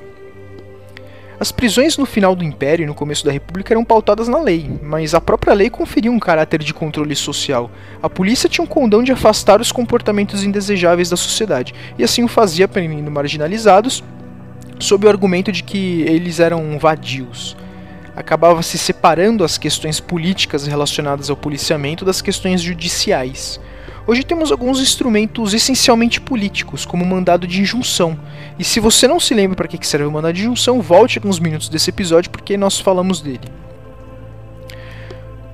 As 1.39 1.51
prisões 1.51 1.97
no 1.97 2.05
final 2.05 2.35
do 2.35 2.43
Império 2.43 2.83
e 2.83 2.85
no 2.85 2.93
começo 2.93 3.25
da 3.25 3.31
República 3.31 3.73
eram 3.73 3.83
pautadas 3.83 4.27
na 4.27 4.39
lei, 4.39 4.69
mas 4.83 5.15
a 5.15 5.19
própria 5.19 5.55
lei 5.55 5.71
conferia 5.71 6.11
um 6.11 6.19
caráter 6.19 6.61
de 6.61 6.71
controle 6.71 7.15
social. 7.15 7.71
A 8.03 8.07
polícia 8.07 8.47
tinha 8.47 8.63
um 8.63 8.67
condão 8.67 9.01
de 9.01 9.11
afastar 9.11 9.59
os 9.59 9.71
comportamentos 9.71 10.43
indesejáveis 10.43 11.09
da 11.09 11.17
sociedade, 11.17 11.73
e 11.97 12.03
assim 12.03 12.23
o 12.23 12.27
fazia 12.27 12.67
prendendo 12.67 13.09
marginalizados, 13.09 14.03
sob 14.77 15.07
o 15.07 15.09
argumento 15.09 15.51
de 15.51 15.63
que 15.63 16.03
eles 16.03 16.39
eram 16.39 16.77
vadios. 16.77 17.57
Acabava 18.19 18.61
se 18.61 18.77
separando 18.77 19.45
as 19.45 19.57
questões 19.57 20.01
políticas 20.01 20.67
relacionadas 20.67 21.29
ao 21.29 21.37
policiamento 21.37 22.03
das 22.03 22.21
questões 22.21 22.61
judiciais. 22.61 23.61
Hoje 24.05 24.25
temos 24.25 24.51
alguns 24.51 24.81
instrumentos 24.81 25.53
essencialmente 25.53 26.19
políticos, 26.19 26.85
como 26.85 27.05
o 27.05 27.07
mandado 27.07 27.47
de 27.47 27.61
injunção. 27.61 28.19
E 28.59 28.63
se 28.65 28.81
você 28.81 29.07
não 29.07 29.21
se 29.21 29.33
lembra 29.33 29.55
para 29.55 29.69
que 29.69 29.87
serve 29.87 30.05
o 30.05 30.11
mandado 30.11 30.33
de 30.33 30.41
injunção, 30.41 30.81
volte 30.81 31.17
alguns 31.17 31.39
minutos 31.39 31.69
desse 31.69 31.91
episódio 31.91 32.29
porque 32.29 32.57
nós 32.57 32.77
falamos 32.77 33.21
dele. 33.21 33.47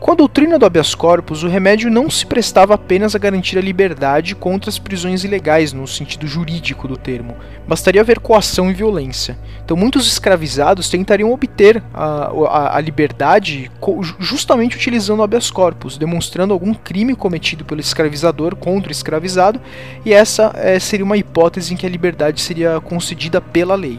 Com 0.05 0.11
a 0.11 0.15
doutrina 0.15 0.59
do 0.59 0.67
habeas 0.67 0.93
corpus, 0.93 1.41
o 1.41 1.47
remédio 1.47 1.89
não 1.89 2.11
se 2.11 2.27
prestava 2.27 2.75
apenas 2.75 3.15
a 3.15 3.17
garantir 3.17 3.57
a 3.57 3.61
liberdade 3.61 4.35
contra 4.35 4.69
as 4.69 4.77
prisões 4.77 5.23
ilegais, 5.23 5.73
no 5.73 5.87
sentido 5.87 6.27
jurídico 6.27 6.87
do 6.87 6.95
termo. 6.95 7.35
Bastaria 7.67 8.01
haver 8.01 8.19
coação 8.19 8.69
e 8.69 8.73
violência. 8.75 9.35
Então, 9.63 9.75
muitos 9.75 10.05
escravizados 10.05 10.89
tentariam 10.89 11.33
obter 11.33 11.81
a, 11.91 12.27
a, 12.27 12.77
a 12.77 12.81
liberdade 12.81 13.71
justamente 14.19 14.77
utilizando 14.77 15.21
o 15.21 15.23
habeas 15.23 15.49
corpus, 15.49 15.97
demonstrando 15.97 16.53
algum 16.53 16.75
crime 16.75 17.15
cometido 17.15 17.65
pelo 17.65 17.81
escravizador 17.81 18.55
contra 18.55 18.89
o 18.89 18.91
escravizado, 18.91 19.59
e 20.05 20.13
essa 20.13 20.51
é, 20.53 20.77
seria 20.77 21.03
uma 21.03 21.17
hipótese 21.17 21.73
em 21.73 21.77
que 21.77 21.87
a 21.87 21.89
liberdade 21.89 22.41
seria 22.41 22.79
concedida 22.79 23.41
pela 23.41 23.73
lei. 23.73 23.97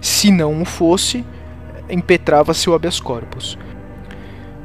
Se 0.00 0.30
não 0.30 0.62
o 0.62 0.64
fosse, 0.64 1.24
impetrava-se 1.90 2.70
o 2.70 2.74
habeas 2.74 3.00
corpus. 3.00 3.58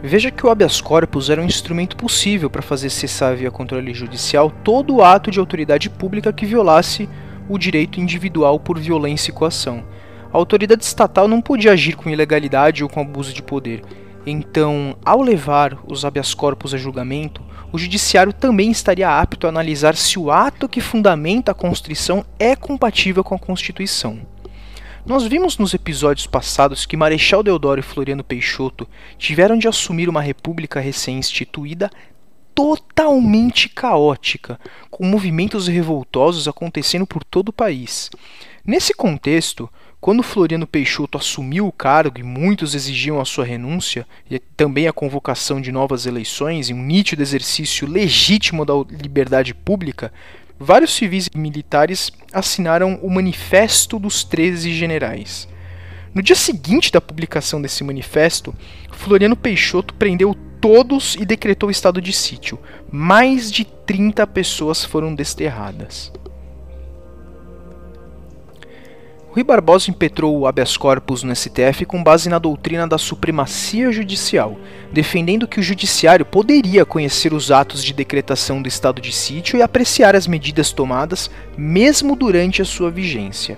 Veja 0.08 0.30
que 0.30 0.46
o 0.46 0.52
habeas 0.52 0.80
corpus 0.80 1.32
era 1.32 1.42
um 1.42 1.46
instrumento 1.46 1.98
possível 1.98 2.48
para 2.48 2.62
fazer 2.62 2.92
cessar 2.92 3.36
via 3.36 3.50
controle 3.50 3.92
judicial 3.92 4.52
todo 4.52 5.02
ato 5.02 5.32
de 5.32 5.40
autoridade 5.40 5.90
pública 5.90 6.32
que 6.32 6.46
violasse 6.46 7.10
o 7.50 7.58
direito 7.58 8.00
individual 8.00 8.60
por 8.60 8.78
violência 8.78 9.32
e 9.32 9.34
coação. 9.34 9.84
A 10.32 10.38
autoridade 10.38 10.84
estatal 10.84 11.28
não 11.28 11.42
podia 11.42 11.72
agir 11.72 11.96
com 11.96 12.08
ilegalidade 12.08 12.84
ou 12.84 12.90
com 12.90 13.02
abuso 13.02 13.34
de 13.34 13.42
poder. 13.42 13.82
Então, 14.28 14.96
ao 15.04 15.24
levar 15.24 15.76
os 15.88 16.06
habeas 16.06 16.36
corpus 16.36 16.76
a 16.76 16.78
julgamento, 16.78 17.42
o 17.72 17.78
judiciário 17.80 18.32
também 18.32 18.70
estaria 18.70 19.10
apto 19.10 19.48
a 19.48 19.50
analisar 19.50 19.96
se 19.96 20.20
o 20.20 20.30
ato 20.30 20.70
que 20.70 20.82
fundamenta 20.82 21.52
a 21.52 21.56
Constituição 21.56 22.24
é 22.38 22.56
compatível 22.56 23.24
com 23.24 23.34
a 23.34 23.40
Constituição. 23.40 24.35
Nós 25.06 25.24
vimos 25.24 25.60
nos 25.60 25.72
episódios 25.72 26.26
passados 26.26 26.84
que 26.84 26.98
Marechal 26.98 27.44
Deodoro 27.44 27.80
e 27.80 27.84
Floriano 27.84 28.24
Peixoto 28.24 28.88
tiveram 29.20 29.56
de 29.56 29.68
assumir 29.68 30.10
uma 30.10 30.20
república 30.20 30.80
recém-instituída 30.80 31.92
totalmente 32.56 33.70
caótica, 33.70 34.60
com 34.90 35.06
movimentos 35.06 35.68
revoltosos 35.68 36.48
acontecendo 36.48 37.06
por 37.06 37.24
todo 37.24 37.50
o 37.50 37.54
país. 37.54 38.10
Nesse 38.66 38.96
contexto, 38.96 39.70
quando 40.02 40.24
Floriano 40.24 40.66
Peixoto 40.66 41.20
assumiu 41.20 41.68
o 41.68 41.72
cargo 41.72 42.20
e 42.20 42.24
muitos 42.24 42.74
exigiam 42.74 43.22
a 43.22 43.26
sua 43.26 43.46
renúncia 43.46 44.08
e 44.28 44.40
também 44.40 44.88
a 44.88 44.94
convocação 44.94 45.62
de 45.62 45.72
novas 45.72 46.08
eleições 46.08 46.70
e 46.70 46.74
um 46.74 46.82
nítido 46.82 47.22
exercício 47.22 47.88
legítimo 47.88 48.66
da 48.66 48.74
liberdade 48.90 49.54
pública, 49.54 50.12
vários 50.60 50.94
civis 50.94 51.30
e 51.34 51.38
militares 51.38 52.12
assinaram 52.34 53.00
o 53.02 53.10
Manifesto 53.10 54.00
dos 54.00 54.24
Treze 54.24 54.74
Generais. 54.74 55.48
No 56.14 56.22
dia 56.22 56.36
seguinte 56.36 56.92
da 56.92 57.02
publicação 57.02 57.62
desse 57.62 57.84
manifesto, 57.84 58.56
Floriano 58.92 59.36
Peixoto 59.36 59.94
prendeu 59.94 60.34
todos 60.62 61.16
e 61.16 61.26
decretou 61.26 61.70
estado 61.70 62.02
de 62.02 62.14
sítio. 62.14 62.58
Mais 62.92 63.52
de 63.52 63.66
30 63.66 64.26
pessoas 64.28 64.84
foram 64.84 65.14
desterradas. 65.14 66.12
Rui 69.36 69.44
Barbosa 69.44 69.92
impetrou 69.92 70.40
o 70.40 70.48
habeas 70.48 70.78
corpus 70.78 71.22
no 71.22 71.36
STF 71.36 71.86
com 71.86 72.02
base 72.02 72.30
na 72.30 72.40
doutrina 72.40 72.88
da 72.88 72.98
supremacia 72.98 73.92
judicial, 73.92 74.58
defendendo 74.94 75.46
que 75.46 75.60
o 75.60 75.62
judiciário 75.62 76.26
poderia 76.26 76.86
conhecer 76.86 77.34
os 77.34 77.52
atos 77.52 77.84
de 77.84 77.92
decretação 77.92 78.62
do 78.62 78.70
estado 78.70 79.02
de 79.02 79.12
sítio 79.12 79.58
e 79.58 79.62
apreciar 79.62 80.16
as 80.16 80.26
medidas 80.26 80.72
tomadas 80.72 81.30
mesmo 81.58 82.16
durante 82.16 82.62
a 82.62 82.66
sua 82.66 82.90
vigência. 82.90 83.58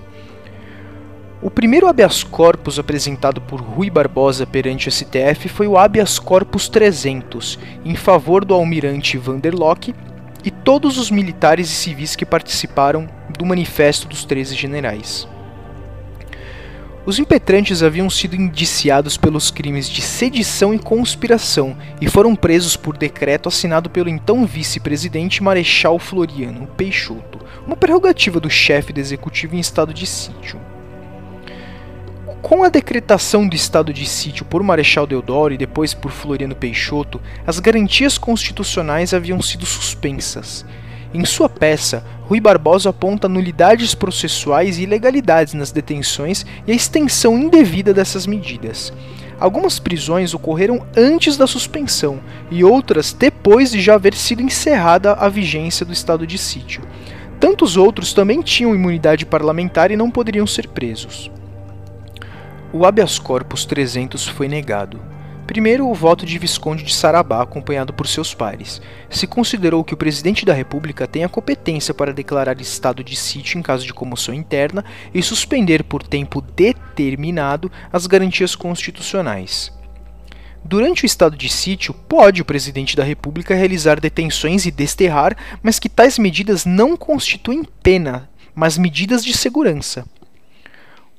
O 1.43 1.51
primeiro 1.51 1.87
habeas 1.87 2.23
corpus 2.23 2.79
apresentado 2.79 3.39
por 3.39 3.61
Rui 3.61 3.91
Barbosa 3.91 4.47
perante 4.47 4.89
o 4.89 4.91
STF 4.91 5.47
foi 5.47 5.67
o 5.67 5.77
habeas 5.77 6.17
corpus 6.17 6.67
300, 6.67 7.59
em 7.85 7.95
favor 7.95 8.43
do 8.43 8.55
almirante 8.55 9.15
Vanderlock 9.15 9.93
e 10.43 10.49
todos 10.49 10.97
os 10.97 11.11
militares 11.11 11.69
e 11.69 11.75
civis 11.75 12.15
que 12.15 12.25
participaram 12.25 13.07
do 13.37 13.45
Manifesto 13.45 14.07
dos 14.07 14.25
Treze 14.25 14.55
Generais. 14.55 15.27
Os 17.07 17.19
impetrantes 17.19 17.81
haviam 17.81 18.09
sido 18.09 18.35
indiciados 18.35 19.15
pelos 19.15 19.49
crimes 19.49 19.87
de 19.87 20.01
sedição 20.01 20.73
e 20.73 20.77
conspiração 20.77 21.77
e 22.01 22.09
foram 22.09 22.35
presos 22.35 22.75
por 22.75 22.97
decreto 22.97 23.47
assinado 23.47 23.89
pelo 23.89 24.09
então 24.09 24.45
vice-presidente 24.45 25.41
Marechal 25.41 25.97
Floriano 25.99 26.67
Peixoto, 26.75 27.39
uma 27.65 27.77
prerrogativa 27.77 28.41
do 28.41 28.49
chefe 28.49 28.91
do 28.91 28.99
executivo 28.99 29.55
em 29.55 29.59
estado 29.59 29.93
de 29.93 30.05
sítio. 30.05 30.59
Com 32.41 32.65
a 32.65 32.67
decretação 32.67 33.47
do 33.47 33.55
estado 33.55 33.93
de 33.93 34.05
sítio 34.05 34.43
por 34.43 34.61
Marechal 34.61 35.07
Deodoro 35.07 35.53
e 35.53 35.57
depois 35.57 35.93
por 35.93 36.11
Floriano 36.11 36.57
Peixoto, 36.57 37.21
as 37.47 37.57
garantias 37.57 38.17
constitucionais 38.17 39.13
haviam 39.13 39.41
sido 39.41 39.65
suspensas 39.65 40.65
em 41.13 41.23
sua 41.25 41.47
peça, 41.47 42.03
Rui 42.23 42.39
Barbosa 42.39 42.89
aponta 42.89 43.29
nulidades 43.29 43.95
processuais 43.95 44.77
e 44.77 44.83
ilegalidades 44.83 45.53
nas 45.53 45.71
detenções 45.71 46.45
e 46.65 46.71
a 46.71 46.75
extensão 46.75 47.37
indevida 47.37 47.93
dessas 47.93 48.27
medidas. 48.27 48.91
Algumas 49.39 49.79
prisões 49.79 50.33
ocorreram 50.33 50.85
antes 50.95 51.37
da 51.37 51.47
suspensão 51.47 52.19
e 52.51 52.63
outras 52.63 53.13
depois 53.13 53.71
de 53.71 53.79
já 53.79 53.93
haver 53.93 54.15
sido 54.15 54.41
encerrada 54.41 55.13
a 55.13 55.29
vigência 55.29 55.85
do 55.85 55.93
estado 55.93 56.25
de 56.25 56.37
sítio. 56.37 56.81
Tantos 57.39 57.77
outros 57.77 58.13
também 58.13 58.41
tinham 58.41 58.75
imunidade 58.75 59.25
parlamentar 59.25 59.91
e 59.91 59.95
não 59.95 60.09
poderiam 60.09 60.47
ser 60.47 60.67
presos. 60.67 61.31
O 62.73 62.85
habeas 62.85 63.19
corpus 63.19 63.63
300 63.63 64.27
foi 64.27 64.47
negado. 64.47 64.99
Primeiro, 65.47 65.87
o 65.87 65.93
voto 65.93 66.25
de 66.25 66.37
Visconde 66.37 66.83
de 66.83 66.93
Sarabá, 66.93 67.41
acompanhado 67.41 67.93
por 67.93 68.05
seus 68.05 68.33
pares. 68.33 68.81
Se 69.09 69.25
considerou 69.25 69.81
que 69.81 69.93
o 69.93 69.97
presidente 69.97 70.45
da 70.45 70.53
República 70.53 71.07
tem 71.07 71.23
a 71.23 71.29
competência 71.29 71.93
para 71.93 72.13
declarar 72.13 72.59
estado 72.59 73.01
de 73.01 73.15
sítio 73.15 73.57
em 73.57 73.61
caso 73.61 73.85
de 73.85 73.93
comoção 73.93 74.33
interna 74.33 74.83
e 75.13 75.23
suspender 75.23 75.85
por 75.85 76.03
tempo 76.03 76.41
determinado 76.41 77.71
as 77.91 78.05
garantias 78.05 78.55
constitucionais. 78.55 79.71
Durante 80.65 81.05
o 81.05 81.05
estado 81.05 81.37
de 81.37 81.47
sítio, 81.47 81.93
pode 81.93 82.41
o 82.41 82.45
presidente 82.45 82.93
da 82.93 83.05
República 83.05 83.55
realizar 83.55 84.01
detenções 84.01 84.65
e 84.65 84.71
desterrar, 84.71 85.37
mas 85.63 85.79
que 85.79 85.87
tais 85.87 86.19
medidas 86.19 86.65
não 86.65 86.97
constituem 86.97 87.63
pena, 87.81 88.29
mas 88.53 88.77
medidas 88.77 89.23
de 89.23 89.31
segurança. 89.31 90.05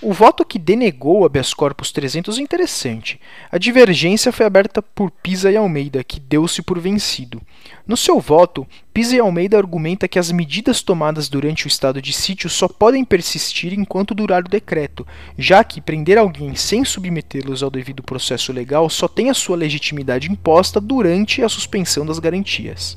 O 0.01 0.13
voto 0.13 0.45
que 0.45 0.61
denegou 0.61 1.23
o 1.23 1.25
habeas 1.25 1.53
corpus 1.53 1.91
300 1.91 2.39
é 2.39 2.41
interessante. 2.41 3.21
A 3.51 3.59
divergência 3.59 4.31
foi 4.31 4.47
aberta 4.47 4.81
por 4.81 5.11
Pisa 5.11 5.51
e 5.51 5.57
Almeida, 5.57 6.05
que 6.05 6.21
deu-se 6.21 6.63
por 6.63 6.79
vencido. 6.79 7.43
No 7.85 7.97
seu 7.97 8.21
voto, 8.21 8.65
Pisa 8.95 9.17
e 9.17 9.19
Almeida 9.19 9.59
argumenta 9.59 10.07
que 10.07 10.17
as 10.17 10.31
medidas 10.31 10.83
tomadas 10.83 11.29
durante 11.29 11.67
o 11.67 11.69
estado 11.69 12.01
de 12.01 12.13
sítio 12.13 12.49
só 12.49 12.69
podem 12.69 13.05
persistir 13.05 13.73
enquanto 13.73 14.15
durar 14.15 14.45
o 14.45 14.49
decreto, 14.49 15.05
já 15.37 15.65
que 15.65 15.81
prender 15.81 16.17
alguém 16.17 16.55
sem 16.55 16.85
submetê-los 16.85 17.65
ao 17.65 17.71
devido 17.71 18.01
processo 18.01 18.53
legal 18.53 18.89
só 18.89 19.09
tem 19.09 19.31
a 19.31 19.35
sua 19.35 19.57
legitimidade 19.57 20.31
imposta 20.31 20.81
durante 20.81 21.43
a 21.43 21.49
suspensão 21.49 22.07
das 22.07 22.21
garantias. 22.21 22.97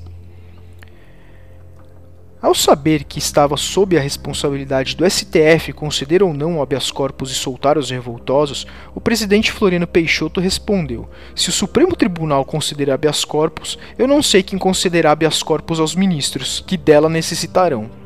Ao 2.42 2.56
saber 2.56 3.04
que 3.04 3.20
estava 3.20 3.56
sob 3.56 3.96
a 3.96 4.02
responsabilidade 4.02 4.96
do 4.96 5.08
STF 5.08 5.72
conceder 5.74 6.24
ou 6.24 6.34
não 6.34 6.58
o 6.58 6.62
habeas 6.64 6.90
corpus 6.90 7.30
e 7.30 7.36
soltar 7.36 7.78
os 7.78 7.92
revoltosos, 7.92 8.66
o 8.96 9.00
presidente 9.00 9.52
Floriano 9.52 9.86
Peixoto 9.86 10.42
respondeu: 10.42 11.08
Se 11.36 11.50
o 11.50 11.54
Supremo 11.54 11.96
Tribunal 11.96 12.44
considera 12.44 12.96
habeas 12.96 13.24
corpus, 13.24 13.78
eu 13.96 14.08
não 14.08 14.24
sei 14.24 14.42
quem 14.42 14.58
concederá 14.58 15.12
habeas 15.12 15.44
corpus 15.44 15.80
aos 15.80 15.94
ministros, 15.94 16.64
que 16.66 16.78
dela 16.78 17.08
necessitarão. 17.08 18.01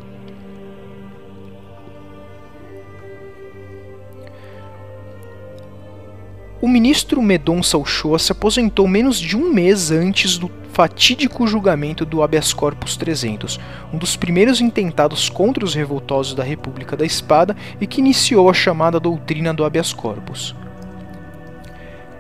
O 6.66 6.68
ministro 6.68 7.22
Medonça 7.22 7.78
Uchoa 7.78 8.18
se 8.18 8.32
aposentou 8.32 8.88
menos 8.88 9.20
de 9.20 9.38
um 9.38 9.54
mês 9.54 9.92
antes 9.92 10.36
do 10.36 10.50
fatídico 10.74 11.46
julgamento 11.46 12.04
do 12.04 12.24
habeas 12.24 12.56
corpus 12.56 12.98
300, 12.98 13.60
um 13.94 14.00
dos 14.00 14.16
primeiros 14.16 14.60
intentados 14.60 15.30
contra 15.30 15.64
os 15.64 15.76
revoltosos 15.76 16.34
da 16.34 16.44
República 16.44 16.98
da 16.98 17.06
Espada 17.06 17.56
e 17.80 17.86
que 17.86 18.02
iniciou 18.02 18.50
a 18.50 18.54
chamada 18.56 19.00
doutrina 19.00 19.54
do 19.54 19.64
habeas 19.64 19.94
corpus. 19.94 20.56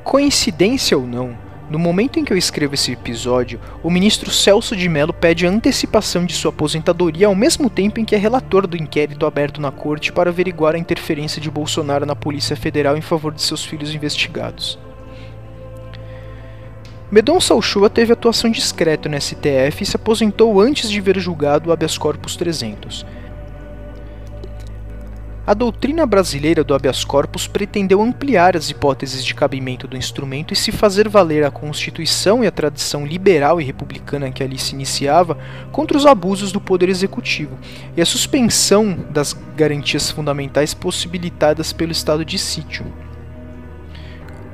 Coincidência 0.03 0.95
ou 0.95 1.07
não, 1.07 1.35
no 1.75 1.79
momento 1.79 2.17
em 2.17 2.23
que 2.23 2.31
eu 2.31 2.37
escrevo 2.37 2.73
esse 2.73 2.93
episódio, 2.93 3.59
o 3.83 3.89
ministro 3.89 4.31
Celso 4.31 4.77
de 4.77 4.87
Mello 4.87 5.11
pede 5.11 5.45
a 5.45 5.49
antecipação 5.49 6.25
de 6.25 6.33
sua 6.33 6.47
aposentadoria 6.47 7.27
ao 7.27 7.35
mesmo 7.35 7.69
tempo 7.69 7.99
em 7.99 8.05
que 8.05 8.15
é 8.15 8.17
relator 8.17 8.65
do 8.65 8.77
inquérito 8.77 9.25
aberto 9.25 9.59
na 9.59 9.73
corte 9.73 10.13
para 10.13 10.29
averiguar 10.29 10.73
a 10.73 10.77
interferência 10.77 11.41
de 11.41 11.51
Bolsonaro 11.51 12.05
na 12.05 12.15
Polícia 12.15 12.55
Federal 12.55 12.95
em 12.95 13.01
favor 13.01 13.33
de 13.33 13.41
seus 13.41 13.65
filhos 13.65 13.93
investigados. 13.93 14.79
Medonça 17.11 17.53
Uchoa 17.53 17.89
teve 17.89 18.13
atuação 18.13 18.49
discreta 18.49 19.09
no 19.09 19.19
STF 19.19 19.83
e 19.83 19.85
se 19.85 19.97
aposentou 19.97 20.61
antes 20.61 20.89
de 20.89 21.01
ver 21.01 21.19
julgado 21.19 21.71
o 21.71 21.73
habeas 21.73 21.97
corpus 21.97 22.37
300. 22.37 23.05
A 25.47 25.53
doutrina 25.53 26.07
brasileira 26.07 26.63
do 26.63 26.73
habeas 26.73 27.03
corpus 27.03 27.45
pretendeu 27.45 28.01
ampliar 28.01 28.57
as 28.57 28.71
hipóteses 28.71 29.23
de 29.23 29.35
cabimento 29.35 29.87
do 29.87 29.95
instrumento 29.95 30.51
e 30.51 30.55
se 30.55 30.71
fazer 30.71 31.07
valer 31.07 31.43
a 31.43 31.51
Constituição 31.51 32.43
e 32.43 32.47
a 32.47 32.51
tradição 32.51 33.05
liberal 33.05 33.61
e 33.61 33.63
republicana 33.63 34.31
que 34.31 34.41
ali 34.41 34.57
se 34.57 34.73
iniciava 34.73 35.37
contra 35.71 35.95
os 35.95 36.07
abusos 36.07 36.51
do 36.51 36.59
poder 36.59 36.89
executivo 36.89 37.59
e 37.95 38.01
a 38.01 38.05
suspensão 38.07 38.97
das 39.11 39.37
garantias 39.55 40.09
fundamentais 40.09 40.73
possibilitadas 40.73 41.71
pelo 41.71 41.91
estado 41.91 42.25
de 42.25 42.39
sítio. 42.39 42.91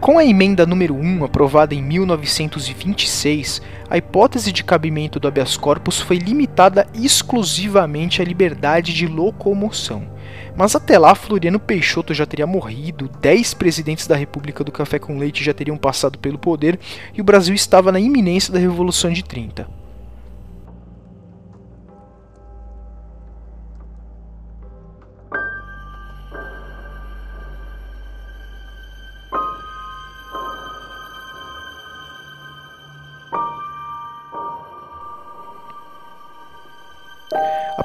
Com 0.02 0.18
a 0.18 0.26
emenda 0.26 0.66
número 0.66 0.96
1, 0.96 1.24
aprovada 1.24 1.74
em 1.74 1.82
1926, 1.82 3.62
a 3.90 3.98
hipótese 3.98 4.52
de 4.52 4.62
cabimento 4.62 5.22
do 5.22 5.28
habeas 5.30 5.56
corpus 5.56 6.02
foi 6.02 6.18
limitada 6.18 6.86
exclusivamente 6.94 8.22
à 8.22 8.26
liberdade 8.26 8.94
de 8.94 9.08
locomoção. 9.08 10.20
Mas 10.56 10.76
até 10.76 10.98
lá, 10.98 11.15
Floriano 11.15 11.60
Peixoto 11.60 12.13
já 12.13 12.26
teria 12.26 12.48
morrido, 12.48 13.10
10 13.22 13.54
presidentes 13.54 14.08
da 14.08 14.15
República 14.15 14.63
do 14.63 14.72
Café 14.72 15.00
com 15.00 15.17
Leite 15.17 15.44
já 15.44 15.54
teriam 15.54 15.78
passado 15.78 16.20
pelo 16.20 16.38
poder 16.38 16.80
e 17.13 17.22
o 17.22 17.24
Brasil 17.24 17.56
estava 17.56 17.91
na 17.91 18.00
iminência 18.00 18.54
da 18.54 18.60
Revolução 18.60 19.12
de 19.12 19.24
30. 19.24 19.81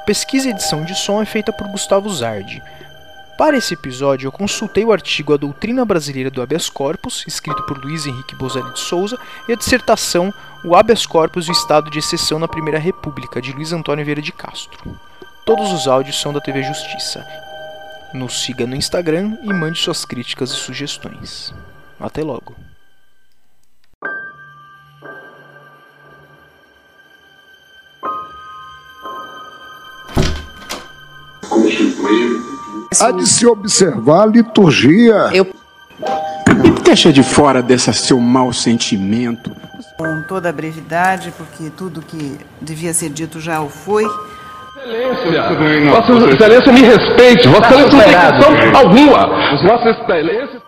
Pesquisa 0.07 0.47
e 0.47 0.51
edição 0.51 0.85
de 0.85 0.95
som 0.95 1.21
é 1.21 1.25
feita 1.25 1.51
por 1.51 1.67
Gustavo 1.67 2.09
Zardi. 2.09 2.63
Para 3.37 3.57
esse 3.57 3.73
episódio, 3.73 4.27
eu 4.27 4.31
consultei 4.31 4.85
o 4.85 4.93
artigo 4.93 5.33
A 5.33 5.37
Doutrina 5.37 5.83
Brasileira 5.83 6.31
do 6.31 6.41
Habeas 6.41 6.69
Corpus, 6.69 7.25
escrito 7.27 7.61
por 7.63 7.77
Luiz 7.77 8.05
Henrique 8.05 8.33
Bozelli 8.33 8.71
de 8.71 8.79
Souza, 8.79 9.19
e 9.49 9.51
a 9.51 9.55
dissertação 9.57 10.33
O 10.63 10.77
Habeas 10.77 11.05
Corpus 11.05 11.47
e 11.47 11.49
o 11.49 11.51
Estado 11.51 11.91
de 11.91 11.99
Exceção 11.99 12.39
na 12.39 12.47
Primeira 12.47 12.79
República, 12.79 13.41
de 13.41 13.51
Luiz 13.51 13.73
Antônio 13.73 14.05
Vieira 14.05 14.21
de 14.21 14.31
Castro. 14.31 14.97
Todos 15.45 15.73
os 15.73 15.89
áudios 15.89 16.21
são 16.21 16.31
da 16.31 16.39
TV 16.39 16.63
Justiça. 16.63 17.27
Nos 18.13 18.45
siga 18.45 18.65
no 18.65 18.77
Instagram 18.77 19.37
e 19.43 19.51
mande 19.51 19.77
suas 19.77 20.05
críticas 20.05 20.51
e 20.51 20.55
sugestões. 20.55 21.53
Até 21.99 22.23
logo. 22.23 22.55
Há 33.01 33.11
de 33.11 33.27
se 33.27 33.45
observar 33.45 34.23
a 34.23 34.25
liturgia. 34.25 35.29
Eu... 35.33 35.47
deixa 36.83 37.11
de 37.11 37.23
fora 37.23 37.61
desse 37.61 37.93
seu 37.93 38.19
mau 38.19 38.51
sentimento. 38.51 39.51
Com 39.97 40.23
toda 40.27 40.49
a 40.49 40.53
brevidade, 40.53 41.33
porque 41.37 41.69
tudo 41.69 42.01
que 42.01 42.37
devia 42.61 42.93
ser 42.93 43.09
dito 43.09 43.39
já 43.39 43.61
o 43.61 43.69
foi. 43.69 44.05
Excelência, 44.87 45.89
Vossa 45.91 46.29
Excelência 46.29 46.73
me 46.73 46.81
respeite, 46.81 47.47
Vossa 47.47 47.75
Excelência 47.75 47.91
não 47.91 47.99
tem 47.99 48.61
questão 48.61 48.79
alguma. 48.79 49.27
Vossa 49.63 49.89
Excelência. 49.89 50.61